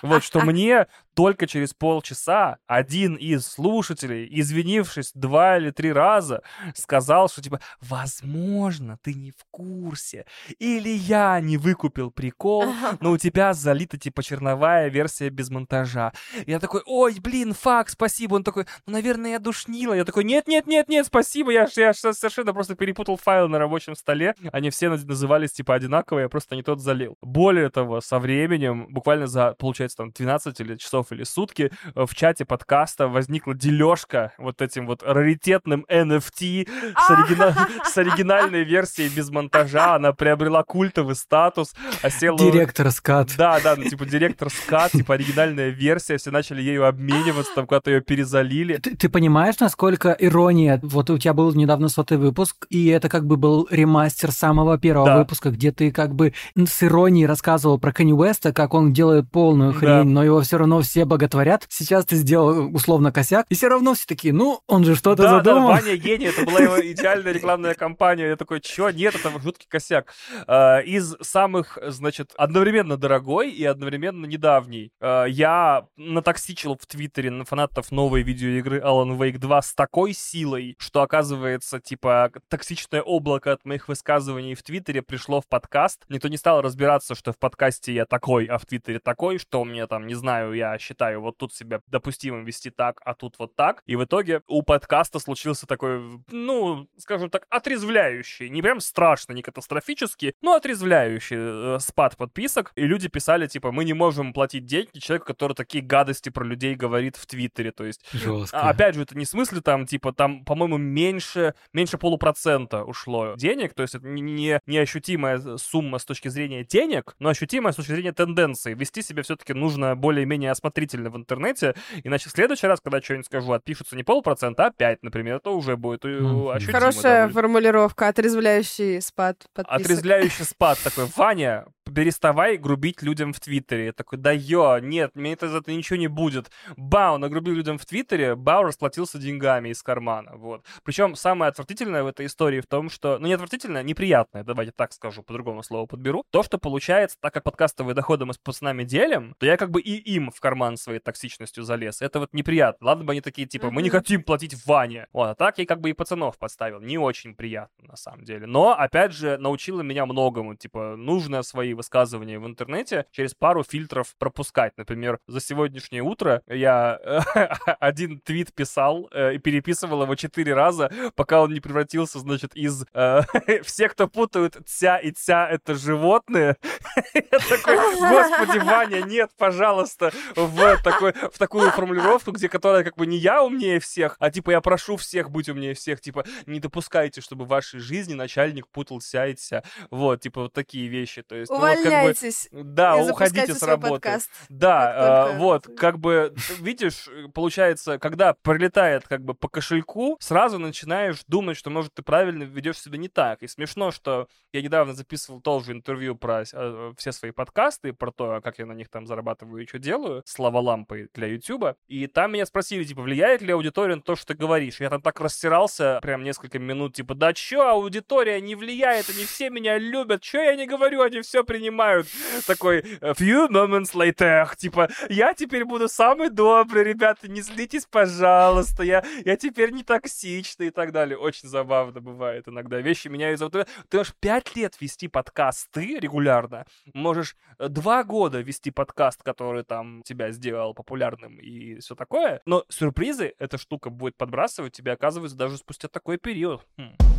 [0.02, 6.44] Вот, что мне только через полчаса один из слушателей, извинившись два или три раза,
[6.76, 10.26] сказал, что типа, возможно, ты не в курсе,
[10.60, 12.66] или я не выкупил прикол,
[13.00, 16.12] но у тебя залита типа черновая версия без монтажа.
[16.46, 18.36] Я такой, ой, блин, факт, спасибо.
[18.36, 19.94] Он такой, ну, наверное, я душнила.
[19.94, 24.36] Я такой, нет-нет-нет-нет, спасибо, я, я совершенно просто перепутал файл на рабочем столе.
[24.52, 27.18] Они все назывались типа одинаковые, я просто не тот залил.
[27.22, 32.14] Более того, со временем, буквально за, получается, там 12 или часов часов или сутки в
[32.16, 37.56] чате подкаста возникла дележка вот этим вот раритетным NFT с, оригина...
[37.86, 39.96] с оригинальной версией без монтажа.
[39.96, 41.74] Она приобрела культовый статус.
[42.02, 42.38] Осела...
[42.38, 43.34] Директор скат.
[43.38, 46.18] Да, да, ну, типа директор скат, типа оригинальная версия.
[46.18, 48.78] Все начали ею обмениваться, там куда-то ее перезалили.
[48.78, 50.80] Ты, ты понимаешь, насколько ирония?
[50.84, 55.06] Вот у тебя был недавно сотый выпуск, и это как бы был ремастер самого первого
[55.08, 55.18] да.
[55.18, 59.74] выпуска, где ты как бы с иронией рассказывал про Кенни Уэста, как он делает полную
[59.74, 60.04] хрень, да.
[60.04, 61.66] но его все равно все боготворят.
[61.70, 65.30] Сейчас ты сделал условно косяк, и все равно все такие, ну, он же что-то да,
[65.38, 65.70] задумал.
[65.70, 68.28] Да, Ваня гений, это была его идеальная рекламная кампания.
[68.28, 70.14] Я такой, чё, нет, это жуткий косяк.
[70.48, 74.92] А, из самых, значит, одновременно дорогой и одновременно недавний.
[75.02, 80.76] А, я натоксичил в Твиттере на фанатов новой видеоигры Alan Wake 2 с такой силой,
[80.80, 86.06] что, оказывается, типа, токсичное облако от моих высказываний в Твиттере пришло в подкаст.
[86.10, 89.88] Никто не стал разбираться, что в подкасте я такой, а в Твиттере такой, что мне
[89.88, 93.82] там, не знаю, я считаю вот тут себя допустимым вести так, а тут вот так.
[93.86, 99.42] И в итоге у подкаста случился такой, ну, скажем так, отрезвляющий, не прям страшно, не
[99.42, 101.38] катастрофический, но отрезвляющий
[101.76, 102.72] э, спад подписок.
[102.76, 106.76] И люди писали, типа, мы не можем платить деньги человеку, который такие гадости про людей
[106.76, 107.72] говорит в Твиттере.
[107.72, 108.62] То есть, Жестко.
[108.62, 113.74] опять же, это не в смысле там, типа, там, по-моему, меньше, меньше полупроцента ушло денег,
[113.74, 117.92] то есть это не, не ощутимая сумма с точки зрения денег, но ощутимая с точки
[117.92, 118.74] зрения тенденции.
[118.74, 120.75] Вести себя все-таки нужно более-менее осмотрительно
[121.10, 125.38] в интернете, иначе в следующий раз, когда что-нибудь скажу, отпишутся не полпроцента, а 5, например,
[125.38, 126.56] это уже будет mm-hmm.
[126.56, 126.80] ощутимо.
[126.80, 127.34] Хорошая довольно.
[127.34, 129.82] формулировка, отрезвляющий спад подписок.
[129.82, 133.86] Отрезвляющий спад такой, Ваня, переставай грубить людям в Твиттере.
[133.86, 136.52] Я такой, да ё, нет, мне это за это ничего не будет.
[136.78, 140.66] Бау, нагрубил людям в Твиттере, Бау расплатился деньгами из кармана, вот.
[140.84, 144.94] Причем самое отвратительное в этой истории в том, что, ну не отвратительное, неприятное, давайте так
[144.94, 149.36] скажу, по-другому слову подберу, то, что получается, так как подкастовые доходы мы с пацанами делим,
[149.38, 152.02] то я как бы и им в карман своей токсичностью залез.
[152.02, 152.88] Это вот неприятно.
[152.88, 155.08] Ладно бы они такие, типа, мы не хотим платить Ване.
[155.14, 156.82] Вот, а так я как бы и пацанов подставил.
[156.82, 158.48] Не очень приятно, на самом деле.
[158.48, 160.56] Но, опять же, научила меня многому.
[160.56, 164.74] Типа, нужно свои высказывания в интернете через пару фильтров пропускать.
[164.78, 167.00] Например, за сегодняшнее утро я
[167.80, 172.86] один твит писал э, и переписывал его четыре раза, пока он не превратился, значит, из
[172.94, 173.22] э,
[173.64, 176.58] все, кто путают тся и тся, это животные.
[177.14, 183.06] Я такой, господи, Ваня, нет, пожалуйста, в, такой, в такую формулировку, где которая как бы
[183.06, 187.22] не я умнее всех, а типа я прошу всех быть умнее всех, типа не допускайте,
[187.22, 189.64] чтобы в вашей жизни начальник путал ся и тся.
[189.90, 191.22] Вот, типа вот такие вещи.
[191.22, 192.48] То есть, Увольняйтесь.
[192.52, 193.94] Вот, как бы, да, уходите с работы.
[193.94, 200.60] Подкаст, да, э, вот, как бы, видишь, получается, когда прилетает как бы по кошельку, сразу
[200.60, 203.44] начинаешь думать, что, может, ты правильно ведешь себя не так.
[203.44, 208.42] И смешно, что я недавно записывал тоже интервью про э, все свои подкасты, про то,
[208.42, 211.76] как я на них там зарабатываю и что делаю, слова лампы для Ютуба.
[211.88, 214.80] И там меня спросили, типа, влияет ли аудитория на то, что ты говоришь?
[214.80, 219.50] Я там так растирался прям несколько минут, типа, да чё, аудитория не влияет, они все
[219.50, 222.08] меня любят, чё я не говорю, они все принимают.
[222.48, 228.84] Такой, a few moments later, типа, я теперь буду самый добрый, ребята, не злитесь, пожалуйста,
[228.84, 231.18] я, я теперь не токсичный и так далее.
[231.18, 232.80] Очень забавно бывает иногда.
[232.80, 233.50] Вещи меняются.
[233.50, 239.64] Ты, ты можешь пять лет вести подкасты регулярно, можешь э, два года вести подкаст, который
[239.64, 245.38] там тебя сделал популярным и все такое, но сюрпризы эта штука будет подбрасывать тебе, оказывается,
[245.38, 246.62] даже спустя такой период.
[246.78, 247.15] Хм.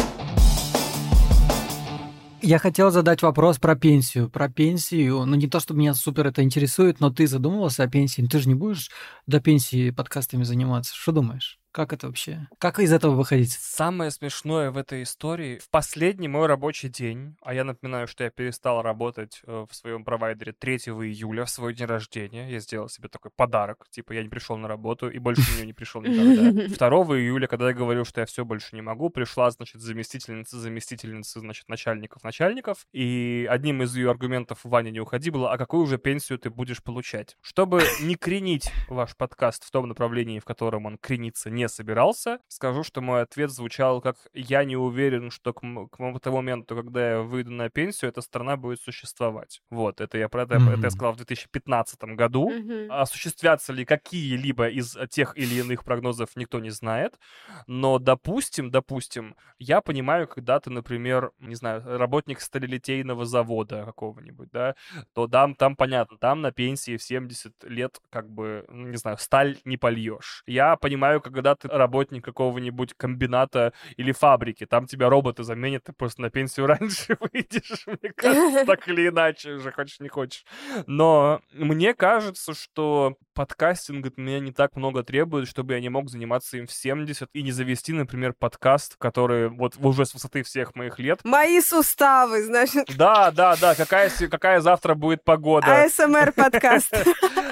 [2.46, 4.30] Я хотел задать вопрос про пенсию.
[4.30, 8.22] Про пенсию, ну не то, чтобы меня супер это интересует, но ты задумывался о пенсии?
[8.22, 8.88] Ты же не будешь
[9.26, 10.94] до пенсии подкастами заниматься.
[10.94, 11.58] Что думаешь?
[11.76, 12.48] Как это вообще?
[12.58, 13.52] Как из этого выходить?
[13.52, 18.30] Самое смешное в этой истории, в последний мой рабочий день, а я напоминаю, что я
[18.30, 23.10] перестал работать э, в своем провайдере 3 июля, в свой день рождения, я сделал себе
[23.10, 26.88] такой подарок, типа я не пришел на работу и больше на нее не пришел никогда.
[26.88, 31.40] 2 июля, когда я говорил, что я все больше не могу, пришла, значит, заместительница, заместительница,
[31.40, 35.98] значит, начальников, начальников, и одним из ее аргументов Ваня не уходи было, а какую уже
[35.98, 37.36] пенсию ты будешь получать?
[37.42, 42.40] Чтобы не кренить ваш подкаст в том направлении, в котором он кренится не собирался.
[42.48, 47.10] Скажу, что мой ответ звучал как «я не уверен, что к, к тому моменту, когда
[47.10, 49.60] я выйду на пенсию, эта страна будет существовать».
[49.70, 50.72] Вот, это я про это, mm-hmm.
[50.74, 52.50] это я сказал в 2015 году.
[52.50, 52.88] Mm-hmm.
[52.88, 57.18] Осуществятся ли какие-либо из тех или иных прогнозов, никто не знает.
[57.66, 64.74] Но, допустим, допустим, я понимаю, когда ты, например, не знаю, работник сталелитейного завода какого-нибудь, да,
[65.14, 69.18] то там, там понятно, там на пенсии в 70 лет, как бы, ну, не знаю,
[69.18, 70.42] сталь не польешь.
[70.46, 74.66] Я понимаю, когда ты работник какого-нибудь комбината или фабрики.
[74.66, 79.52] Там тебя роботы заменят, ты просто на пенсию раньше выйдешь, мне кажется, так или иначе,
[79.52, 80.44] уже хочешь не хочешь.
[80.86, 86.08] Но мне кажется, что подкастинг от меня не так много требует, чтобы я не мог
[86.08, 90.74] заниматься им в 70 и не завести, например, подкаст, который вот уже с высоты всех
[90.74, 91.20] моих лет.
[91.24, 92.88] Мои суставы, значит.
[92.96, 95.84] Да, да, да, какая, какая завтра будет погода.
[95.84, 96.94] АСМР подкаст.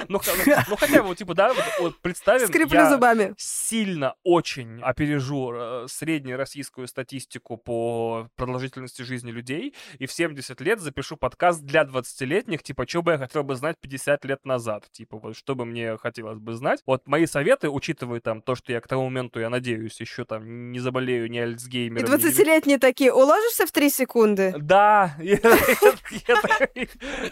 [0.07, 3.33] Ну, ну, ну, хотя бы, типа, да, вот, представим, Скриплю зубами.
[3.37, 3.84] сильно
[4.23, 11.61] очень опережу э, среднероссийскую статистику по продолжительности жизни людей, и в 70 лет запишу подкаст
[11.61, 15.55] для 20-летних, типа, что бы я хотел бы знать 50 лет назад, типа, вот, что
[15.55, 16.81] бы мне хотелось бы знать.
[16.85, 20.71] Вот мои советы, учитывая там то, что я к тому моменту, я надеюсь, еще там
[20.71, 24.53] не заболею ни И Альцгеймером, ни 20-летние такие, уложишься в 3 секунды?
[24.57, 25.15] да,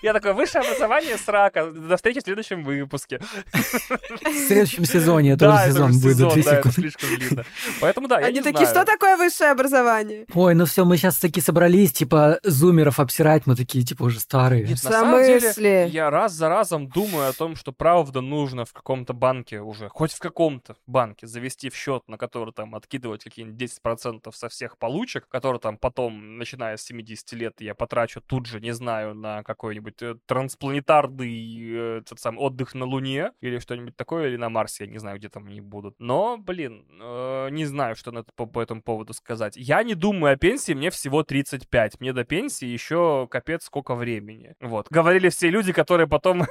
[0.02, 1.72] я, такой- высшее образование срака.
[1.72, 3.20] До встречи в следующем выпуске.
[3.52, 7.46] В следующем сезоне это сезон уже будет сезон, 3 да, это слишком длинно.
[7.82, 8.86] Поэтому да, я Они не такие, знаю.
[8.86, 10.26] что такое высшее образование?
[10.34, 14.64] Ой, ну все, мы сейчас таки собрались, типа, зумеров обсирать, мы такие, типа, уже старые.
[14.64, 18.74] Нет, на самом деле, я раз за разом думаю о том, что правда нужно в
[18.74, 23.62] каком-то банке уже, хоть в каком-то банке, завести в счет, на который там откидывать какие-нибудь
[23.62, 28.60] 10% со всех получек, которые там потом, начиная с 70 лет, я потрачу тут же,
[28.60, 34.28] не знаю, на какой-нибудь э, транспланетарный э, этот сам отдых на Луне или что-нибудь такое,
[34.28, 35.96] или на Марсе, я не знаю, где там они будут.
[36.00, 39.56] Но, блин, э, не знаю, что на по, по этому поводу сказать.
[39.56, 42.00] Я не думаю о пенсии, мне всего 35.
[42.00, 44.56] Мне до пенсии еще капец сколько времени.
[44.62, 44.88] Вот.
[44.90, 46.44] Говорили все люди, которые потом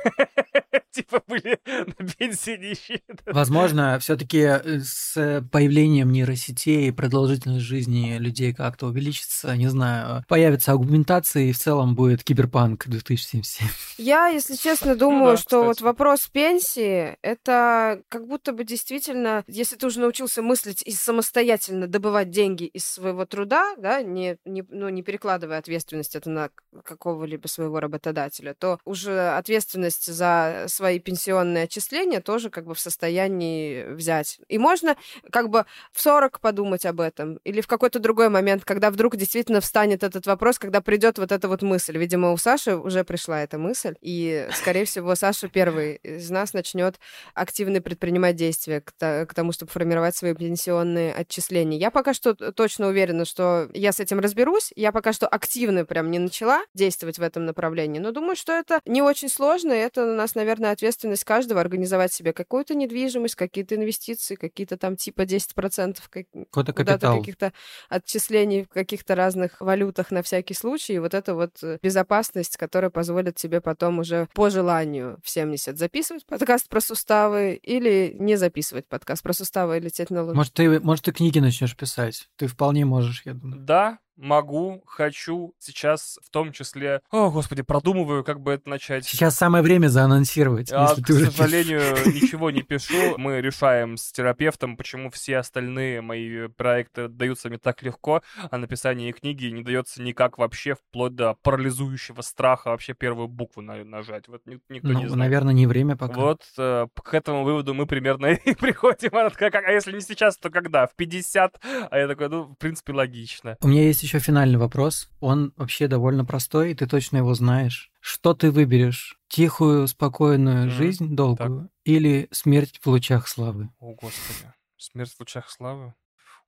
[0.93, 3.01] типа были на пенсии нищие.
[3.27, 11.53] Возможно, все-таки с появлением нейросетей продолжительность жизни людей как-то увеличится, не знаю, появится аугментация, и
[11.53, 13.69] в целом будет киберпанк 2077.
[13.99, 15.85] Я, если честно, думаю, Ну да, что вот кстати.
[15.85, 22.31] вопрос пенсии, это как будто бы действительно, если ты уже научился мыслить и самостоятельно добывать
[22.31, 26.51] деньги из своего труда, да, не, не, ну, не перекладывая ответственность это на
[26.85, 33.85] какого-либо своего работодателя, то уже ответственность за свои пенсионные отчисления тоже как бы в состоянии
[33.85, 34.41] взять.
[34.49, 34.97] И можно
[35.31, 39.61] как бы в 40 подумать об этом, или в какой-то другой момент, когда вдруг действительно
[39.61, 41.97] встанет этот вопрос, когда придет вот эта вот мысль.
[41.97, 46.99] Видимо, у Саши уже пришла эта мысль, и, скорее всего, Саша первый из нас начнет
[47.35, 51.79] активно предпринимать действия к, то- к тому, чтобы формировать свои пенсионные отчисления.
[51.79, 54.73] Я пока что точно уверена, что я с этим разберусь.
[54.75, 58.81] Я пока что активно прям не начала действовать в этом направлении, но думаю, что это
[58.85, 64.35] не очень сложно, и это нас, наверное, ответственность каждого организовать себе какую-то недвижимость, какие-то инвестиции,
[64.35, 67.19] какие-то там типа 10% как- Какой-то куда-то капитал.
[67.21, 67.53] каких-то
[67.89, 70.95] отчислений в каких-то разных валютах на всякий случай.
[70.95, 75.77] И вот это вот э, безопасность, которая позволит тебе потом уже по желанию в 70
[75.79, 80.35] записывать подкаст про суставы или не записывать подкаст про суставы и лететь на Луну.
[80.35, 82.29] Может, ты, может, ты книги начнешь писать?
[82.37, 83.61] Ты вполне можешь, я думаю.
[83.61, 87.01] Да, могу, хочу, сейчас в том числе...
[87.11, 89.05] О, господи, продумываю, как бы это начать.
[89.05, 93.17] Сейчас самое время заанонсировать, А, если к ты уже сожалению, ничего не пишу.
[93.19, 99.13] Мы решаем с терапевтом, почему все остальные мои проекты даются мне так легко, а написание
[99.13, 104.29] книги не дается никак вообще, вплоть до парализующего страха вообще первую букву на- нажать.
[104.29, 105.17] Вот ни- никто не Ну, знает.
[105.17, 106.21] наверное, не время пока.
[106.21, 109.17] Вот э, к этому выводу мы примерно и приходим.
[109.17, 110.87] Она такая, «Как- а если не сейчас, то когда?
[110.87, 111.61] В 50?
[111.91, 113.57] А я такой, ну, в принципе, логично.
[113.61, 115.09] У меня есть еще финальный вопрос.
[115.21, 117.91] Он вообще довольно простой, и ты точно его знаешь.
[118.01, 119.19] Что ты выберешь?
[119.29, 120.71] Тихую, спокойную Мгм.
[120.71, 123.71] жизнь долгую или смерть в лучах славы?
[123.79, 124.53] О, господи.
[124.77, 125.95] Смерть в лучах славы?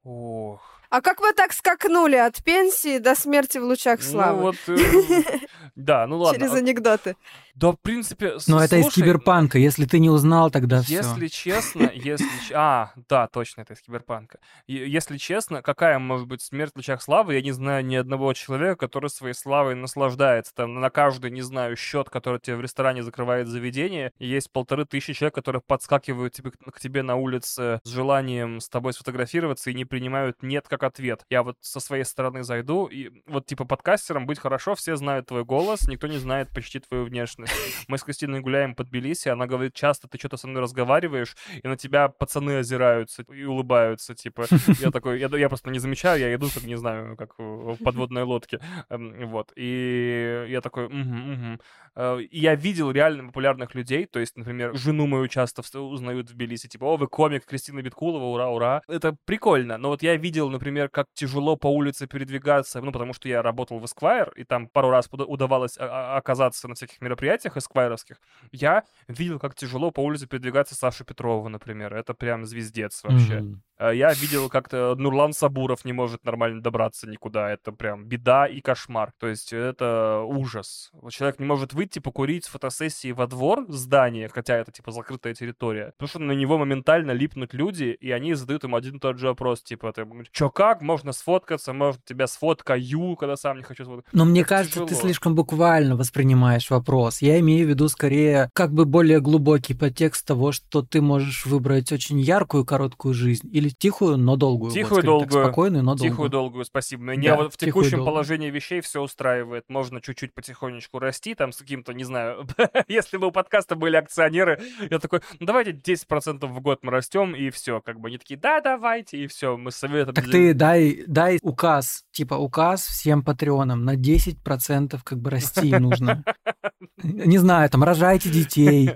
[0.03, 0.63] Ох.
[0.95, 4.37] А как вы так скакнули от пенсии до смерти в лучах славы?
[4.37, 5.41] Ну вот, э,
[5.75, 6.39] да, ну ладно.
[6.39, 7.17] Через а- анекдоты.
[7.55, 9.59] Да, в принципе, Но это из киберпанка.
[9.59, 10.97] Если ты не узнал, тогда все.
[10.97, 12.27] Если честно, если...
[12.53, 14.41] А, да, точно, это из киберпанка.
[14.67, 18.77] Если честно, какая может быть смерть в лучах славы, я не знаю ни одного человека,
[18.77, 20.53] который своей славой наслаждается.
[20.53, 25.13] Там на каждый, не знаю, счет, который тебе в ресторане закрывает заведение, есть полторы тысячи
[25.13, 29.85] человек, которые подскакивают тебе, к тебе на улице с желанием с тобой сфотографироваться и не
[29.85, 31.25] принимают «нет» как ответ.
[31.31, 35.45] Я вот со своей стороны зайду, и вот типа подкастерам быть хорошо, все знают твой
[35.45, 37.53] голос, никто не знает почти твою внешность.
[37.89, 41.67] Мы с Кристиной гуляем по Тбилиси, она говорит, часто ты что-то со мной разговариваешь, и
[41.67, 44.47] на тебя пацаны озираются и улыбаются, типа.
[44.81, 48.23] Я такой, я, я просто не замечаю, я иду, как не знаю, как в подводной
[48.23, 48.61] лодке.
[48.89, 49.53] Эм, Вот.
[49.57, 52.21] И я такой, угу, угу.
[52.31, 56.85] Я видел реально популярных людей, то есть, например, жену мою часто узнают в Тбилиси, типа,
[56.85, 58.83] о, вы комик Кристина Биткулова, ура, ура.
[58.89, 63.29] Это прикольно, но вот я видел, например, как тяжело по улице передвигаться, ну, потому что
[63.29, 67.57] я работал в Esquire, и там пару раз удавалось а, а, оказаться на всяких мероприятиях
[67.57, 68.21] эсквайровских,
[68.53, 71.95] я видел, как тяжело по улице передвигаться Саше Петрову, например.
[71.95, 73.45] Это прям звездец вообще.
[73.77, 77.51] А Я видел, как-то Нурлан Сабуров не может нормально добраться никуда.
[77.51, 79.13] Это прям беда и кошмар.
[79.19, 80.93] То есть это ужас.
[81.11, 85.93] Человек не может выйти покурить с фотосессии во двор здания, хотя это типа закрытая территория.
[85.99, 89.27] Потому что на него моментально липнут люди, и они задают ему один и тот же
[89.27, 89.63] вопрос.
[89.63, 94.17] Типа, ты, чё как, можно сфоткаться, может тебя сфоткаю, когда сам не хочу сфоткаться.
[94.17, 95.01] Но мне Это кажется, ты тяжело.
[95.03, 97.23] слишком буквально воспринимаешь вопрос.
[97.23, 101.93] Я имею в виду скорее как бы более глубокий подтекст того, что ты можешь выбрать
[101.93, 104.71] очень яркую короткую жизнь или тихую, но долгую.
[104.71, 105.45] Вот Тихую, так, долгую.
[105.45, 106.31] спокойную, но Тихую, долгую.
[106.31, 107.03] долгую, спасибо.
[107.05, 108.07] Меня Да, вот в текущем долгую.
[108.13, 109.65] положении вещей все устраивает.
[109.69, 112.47] Можно чуть-чуть потихонечку расти, там, с каким-то, не знаю,
[112.89, 114.61] если бы у подкаста были акционеры,
[114.91, 118.39] я такой, ну давайте 10% в год мы растем, и все, как бы они такие,
[118.39, 120.15] да, давайте, и все, мы советом...
[120.15, 126.25] Так ты дай, дай указ, типа указ всем патреонам на 10% как бы расти нужно.
[127.03, 128.91] Не знаю, там рожайте детей,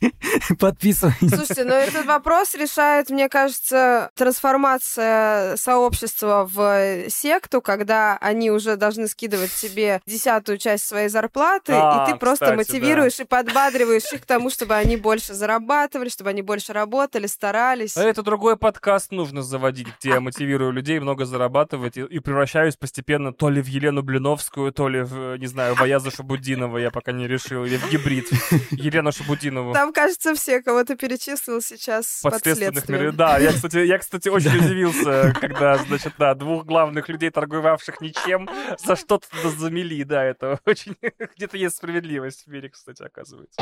[0.58, 1.30] подписывайтесь.
[1.30, 9.06] Слушайте, но этот вопрос решает, мне кажется, трансформация сообщества в секту, когда они уже должны
[9.08, 14.22] скидывать себе десятую часть своей зарплаты, А, и ты просто кстати, мотивируешь и подбадриваешь их
[14.22, 17.96] к тому, чтобы они больше зарабатывали, чтобы они больше работали, старались.
[17.96, 22.76] А это другой подкаст нужно заводить, где я мотивирую людей много зарабатывать и, и превращаюсь
[22.76, 26.90] постепенно то ли в Елену Блиновскую, то ли в, не знаю, в Аяза Шабудинова, я
[26.90, 28.28] пока не решил, или в гибрид
[28.70, 29.72] Елену Шабудинову.
[29.72, 33.00] Там, кажется, все, кого ты перечислил сейчас под подследственных следствием.
[33.00, 33.16] миров.
[33.16, 38.48] Да, я, кстати, я, кстати, очень удивился, когда, значит, да, двух главных людей, торговавших ничем,
[38.78, 40.96] за что-то замели, да, это очень...
[41.36, 43.60] Где-то есть справедливость в мире, кстати, оказывается.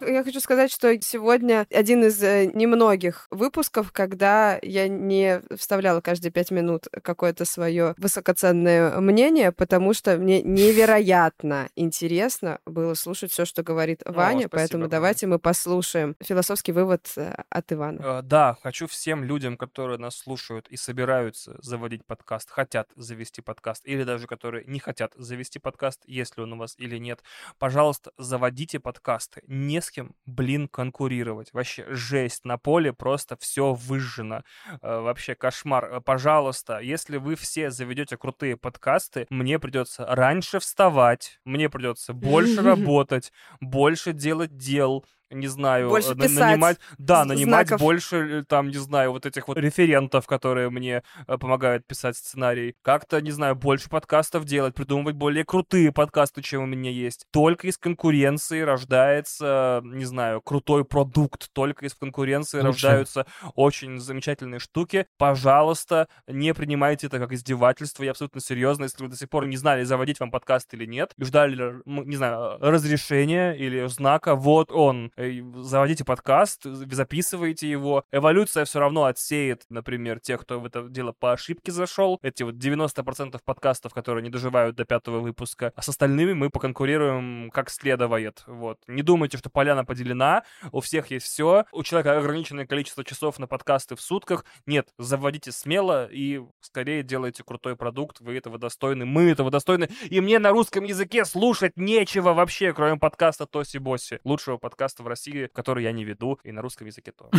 [0.00, 6.32] Я хочу сказать, что сегодня один из э, немногих выпусков, когда я не вставляла каждые
[6.32, 13.62] пять минут какое-то свое высокоценное мнение, потому что мне невероятно интересно было слушать все, что
[13.62, 18.00] говорит Ваня, спасибо поэтому давайте мы послушаем философский вывод э, от Ивана.
[18.00, 23.82] Э, Да, хочу всем людям, которые нас слушают и собираются заводить подкаст, хотят завести подкаст,
[23.86, 27.20] или даже которые не хотят завести подкаст, если он у вас или нет,
[27.58, 29.42] пожалуйста, заводите подкасты.
[29.46, 31.52] Не с кем, блин, конкурировать.
[31.52, 34.42] Вообще жесть на поле, просто все выжжено.
[34.82, 35.84] Э, Вообще кошмар.
[35.96, 42.62] Э, Пожалуйста, если вы все заведете крутые подкасты, мне придется раньше вставать, мне придется больше
[42.62, 47.80] работать, больше делать дел, не знаю, Больше э, на- писать нанимать, да, нанимать знаков.
[47.84, 52.74] больше, э, там, не знаю, вот этих вот референтов, которые мне э, помогают писать сценарий.
[52.82, 57.26] Как-то, не знаю, больше подкастов делать, придумывать более крутые подкасты, чем у меня есть.
[57.30, 61.48] Только из конкуренции рождается, не знаю, крутой продукт.
[61.52, 62.66] Только из конкуренции Лучше.
[62.86, 65.06] рождаются очень замечательные штуки.
[65.18, 68.02] Пожалуйста, не принимайте это как издевательство.
[68.02, 68.84] Я абсолютно серьезно.
[68.84, 72.58] Если вы до сих пор не знали, заводить вам подкаст или нет, ждали, не знаю,
[72.60, 75.12] разрешения или знака, вот он,
[75.54, 78.04] заводите подкаст, записывайте его.
[78.10, 82.18] Эволюция все равно отсеет, например, тех, кто в это дело по ошибке зашел.
[82.22, 85.72] Эти вот 90% подкастов, которые не доживают до пятого выпуска.
[85.76, 88.44] А с остальными мы поконкурируем как следует.
[88.46, 88.78] Вот.
[88.86, 93.46] Не думайте, что поляна поделена, у всех есть все, у человека ограниченное количество часов на
[93.46, 94.44] подкасты в сутках.
[94.66, 99.90] Нет, заводите смело и скорее делайте крутой продукт, вы этого достойны, мы этого достойны.
[100.08, 104.20] И мне на русском языке слушать нечего вообще, кроме подкаста Тоси Боси.
[104.24, 107.30] Лучшего подкаста в России, который я не веду, и на русском языке тоже.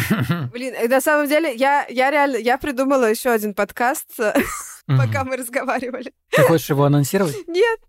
[0.54, 4.20] Блин, э, на самом деле, я, я реально, я придумала еще один подкаст,
[4.86, 6.14] пока мы разговаривали.
[6.30, 7.36] Ты хочешь его анонсировать?
[7.48, 7.80] Нет,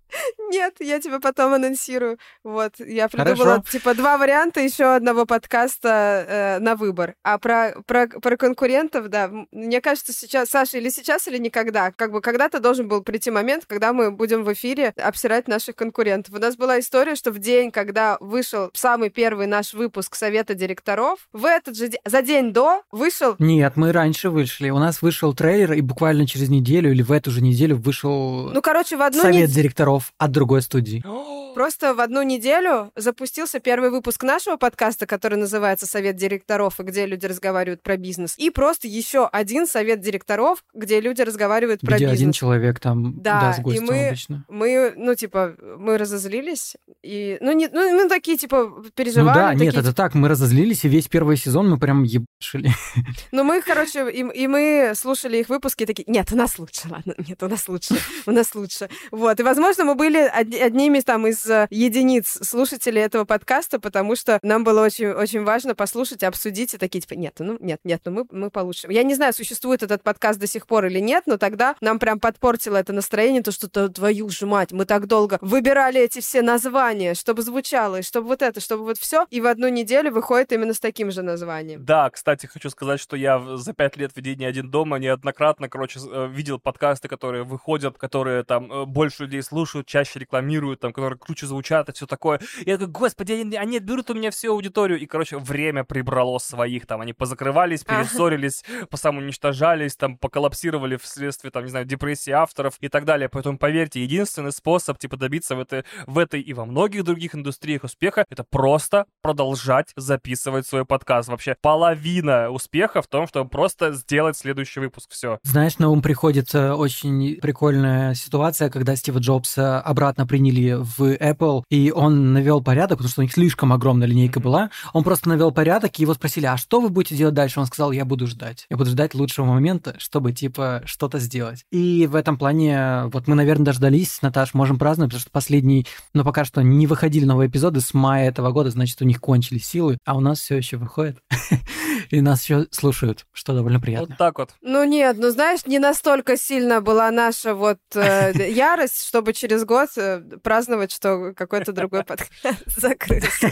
[0.51, 2.19] нет, я тебе потом анонсирую.
[2.45, 3.65] Вот, я придумала, Хорошо.
[3.71, 7.15] типа, два варианта еще одного подкаста э, на выбор.
[7.23, 11.93] А про, про, про конкурентов, да, мне кажется, сейчас, Саша, или сейчас, или никогда.
[11.93, 16.35] Как бы когда-то должен был прийти момент, когда мы будем в эфире обсирать наших конкурентов.
[16.35, 21.29] У нас была история, что в день, когда вышел самый первый наш выпуск Совета директоров,
[21.33, 24.71] в этот же день, за день до вышел Нет, мы раньше вышли.
[24.71, 28.63] У нас вышел трейлер, и буквально через неделю или в эту же неделю вышел ну,
[28.63, 29.55] короче, в одну совет неделю...
[29.55, 31.03] директоров от другой студии.
[31.55, 37.05] Просто в одну неделю запустился первый выпуск нашего подкаста, который называется «Совет директоров», и где
[37.05, 38.39] люди разговаривают про бизнес.
[38.39, 42.21] И просто еще один совет директоров, где люди разговаривают про Где бизнес.
[42.21, 44.47] один человек там, Да, да, с и гостем мы- обычно.
[44.49, 49.35] Мы, ну, типа, мы разозлились, и, ну, не, ну, мы такие, типа, Ну переживали.
[49.37, 52.71] да, нет, такие, это так, мы разозлились, и весь первый сезон мы прям ебашили.
[53.31, 56.89] Ну, мы, короче, и, и мы слушали их выпуски и такие, нет, у нас лучше,
[56.89, 57.95] ладно, нет, у нас лучше,
[58.27, 58.89] у нас лучше.
[59.11, 64.17] Вот, и, возможно, мы были од- одними там из э, единиц слушателей этого подкаста, потому
[64.17, 68.03] что нам было очень, очень важно послушать, обсудить и такие, типа, нет, ну, нет, нет,
[68.05, 68.89] ну мы, мы получше.
[68.91, 72.21] Я не знаю, существует этот подкаст до сих пор или нет, но тогда нам прям
[72.21, 76.43] подпортило это настроение, то, что то, твою же мать, мы так долго выбирали эти все
[76.43, 80.53] названия, чтобы звучало, и чтобы вот это, чтобы вот все, и в одну неделю выходит
[80.53, 81.85] именно с таким же названием.
[81.85, 86.29] Да, кстати, хочу сказать, что я за пять лет ведения «Один дома» неоднократно, короче, э,
[86.29, 91.47] видел подкасты, которые выходят, которые там э, больше людей слушают, чаще рекламируют, там, которые круче
[91.47, 92.41] звучат и все такое.
[92.65, 94.99] И я такой, господи, они, они отберут у меня всю аудиторию.
[94.99, 101.71] И, короче, время прибрало своих, там, они позакрывались, перессорились, посамоуничтожались, там, поколлапсировали вследствие, там, не
[101.71, 103.29] знаю, депрессии авторов и так далее.
[103.29, 107.85] Поэтому, поверьте, единственный способ, типа, добиться в этой, в этой и во многих других индустриях
[107.85, 111.29] успеха, это просто продолжать записывать свой подкаст.
[111.29, 115.11] Вообще, половина успеха в том, чтобы просто сделать следующий выпуск.
[115.11, 115.39] Все.
[115.43, 119.21] Знаешь, на ум приходит э, очень прикольная ситуация, когда Стива
[119.63, 124.07] Джобса обратно приняли в Apple, и он навел порядок, потому что у них слишком огромная
[124.07, 124.71] линейка была.
[124.93, 127.61] Он просто навел порядок, и его спросили, а что вы будете делать дальше?
[127.61, 128.67] Он сказал, я буду ждать.
[128.71, 131.65] Я буду ждать лучшего момента, чтобы, типа, что-то сделать.
[131.71, 136.25] И в этом плане, вот мы, наверное, дождались, Наташ, можем праздновать, потому что последний, но
[136.25, 139.99] пока что не выходили новые эпизоды с мая этого года, значит, у них кончились силы,
[140.05, 141.19] а у нас все еще выходит.
[142.13, 144.09] И нас еще слушают, что довольно приятно.
[144.11, 144.51] Вот так вот.
[144.61, 149.89] Ну нет, ну знаешь, не настолько сильно была наша вот э, ярость, чтобы через год
[149.97, 152.31] э, праздновать, что какой-то другой подкаст
[152.67, 153.49] закрылся.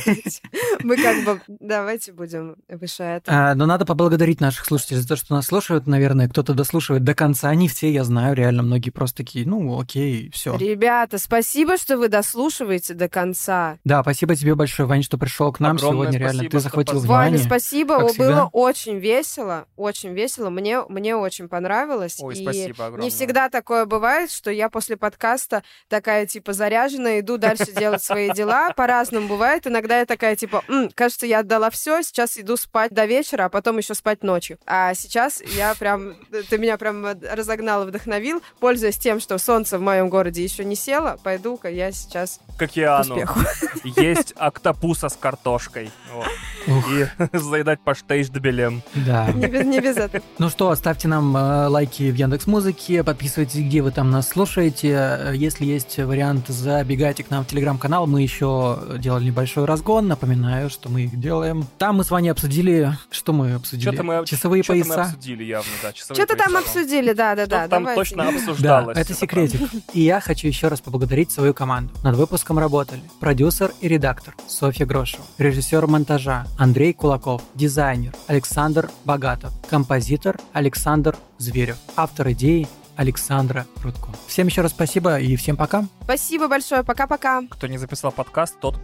[0.81, 3.51] Мы как бы, давайте будем выше этого.
[3.51, 5.87] А, но надо поблагодарить наших слушателей за то, что нас слушают.
[5.87, 7.55] Наверное, кто-то дослушивает до конца.
[7.55, 10.59] Не все, я знаю, реально многие просто такие, ну, окей, все.
[10.59, 13.79] Ребята, спасибо, что вы дослушиваете до конца.
[13.85, 16.19] Да, спасибо тебе большое, Вань, что пришел к нам Огромное сегодня.
[16.19, 17.21] Реально, ты что захватил позвал.
[17.21, 17.39] внимание.
[17.39, 18.50] Ваня, спасибо, как о, всегда.
[18.53, 20.51] Очень весело, очень весело.
[20.51, 22.17] Мне, мне очень понравилось.
[22.21, 23.05] Ой, И спасибо огромное.
[23.05, 28.31] Не всегда такое бывает, что я после подкаста такая, типа, заряженная, иду дальше делать свои
[28.33, 28.73] дела.
[28.75, 29.67] По-разному бывает.
[29.67, 33.49] Иногда я такая, типа, «М, кажется, я отдала все, сейчас иду спать до вечера, а
[33.49, 34.59] потом еще спать ночью.
[34.67, 36.15] А сейчас я прям,
[36.49, 38.43] ты меня прям разогнал и вдохновил.
[38.61, 43.15] Пользуясь тем, что солнце в моем городе еще не село, пойду-ка я сейчас К океану.
[43.15, 43.41] успеху.
[43.85, 45.91] Есть октопуса с картошкой.
[46.13, 46.27] Вот.
[46.91, 47.07] И
[47.37, 48.83] заедать паштейш дебелем.
[48.95, 49.31] Да.
[49.33, 50.23] Не без, не без этого.
[50.39, 54.89] Ну что, ставьте нам э, лайки в Яндекс Музыке, подписывайтесь, где вы там нас слушаете.
[54.91, 58.07] Э, Если есть вариант, забегайте к нам в Телеграм-канал.
[58.07, 60.09] Мы еще делали небольшой разгон.
[60.09, 61.67] Напоминаю, что мы их делаем.
[61.79, 62.93] Там мы с вами обсудили...
[63.11, 63.89] Что мы обсудили?
[63.89, 65.03] Что-то мы, Часовые что-то мы пояса.
[65.03, 65.93] обсудили явно, да.
[65.93, 67.69] часовые Что-то там обсудили, да-да-да.
[67.69, 68.01] Там давайте.
[68.01, 68.97] точно Да, обсуждалось.
[68.97, 69.61] это секретик.
[69.93, 71.93] И я хочу еще раз поблагодарить свою команду.
[72.03, 79.53] Над выпуском работали продюсер и редактор Софья Грошева, режиссер монтажа Андрей Кулаков, дизайнер Александр Богатов,
[79.69, 84.11] композитор Александр Зверев, автор идеи Александра Рудко.
[84.27, 85.87] Всем еще раз спасибо и всем пока.
[86.05, 86.85] Спасибо большое.
[86.85, 87.43] Пока-пока.
[87.51, 88.79] Кто не записал подкаст, тот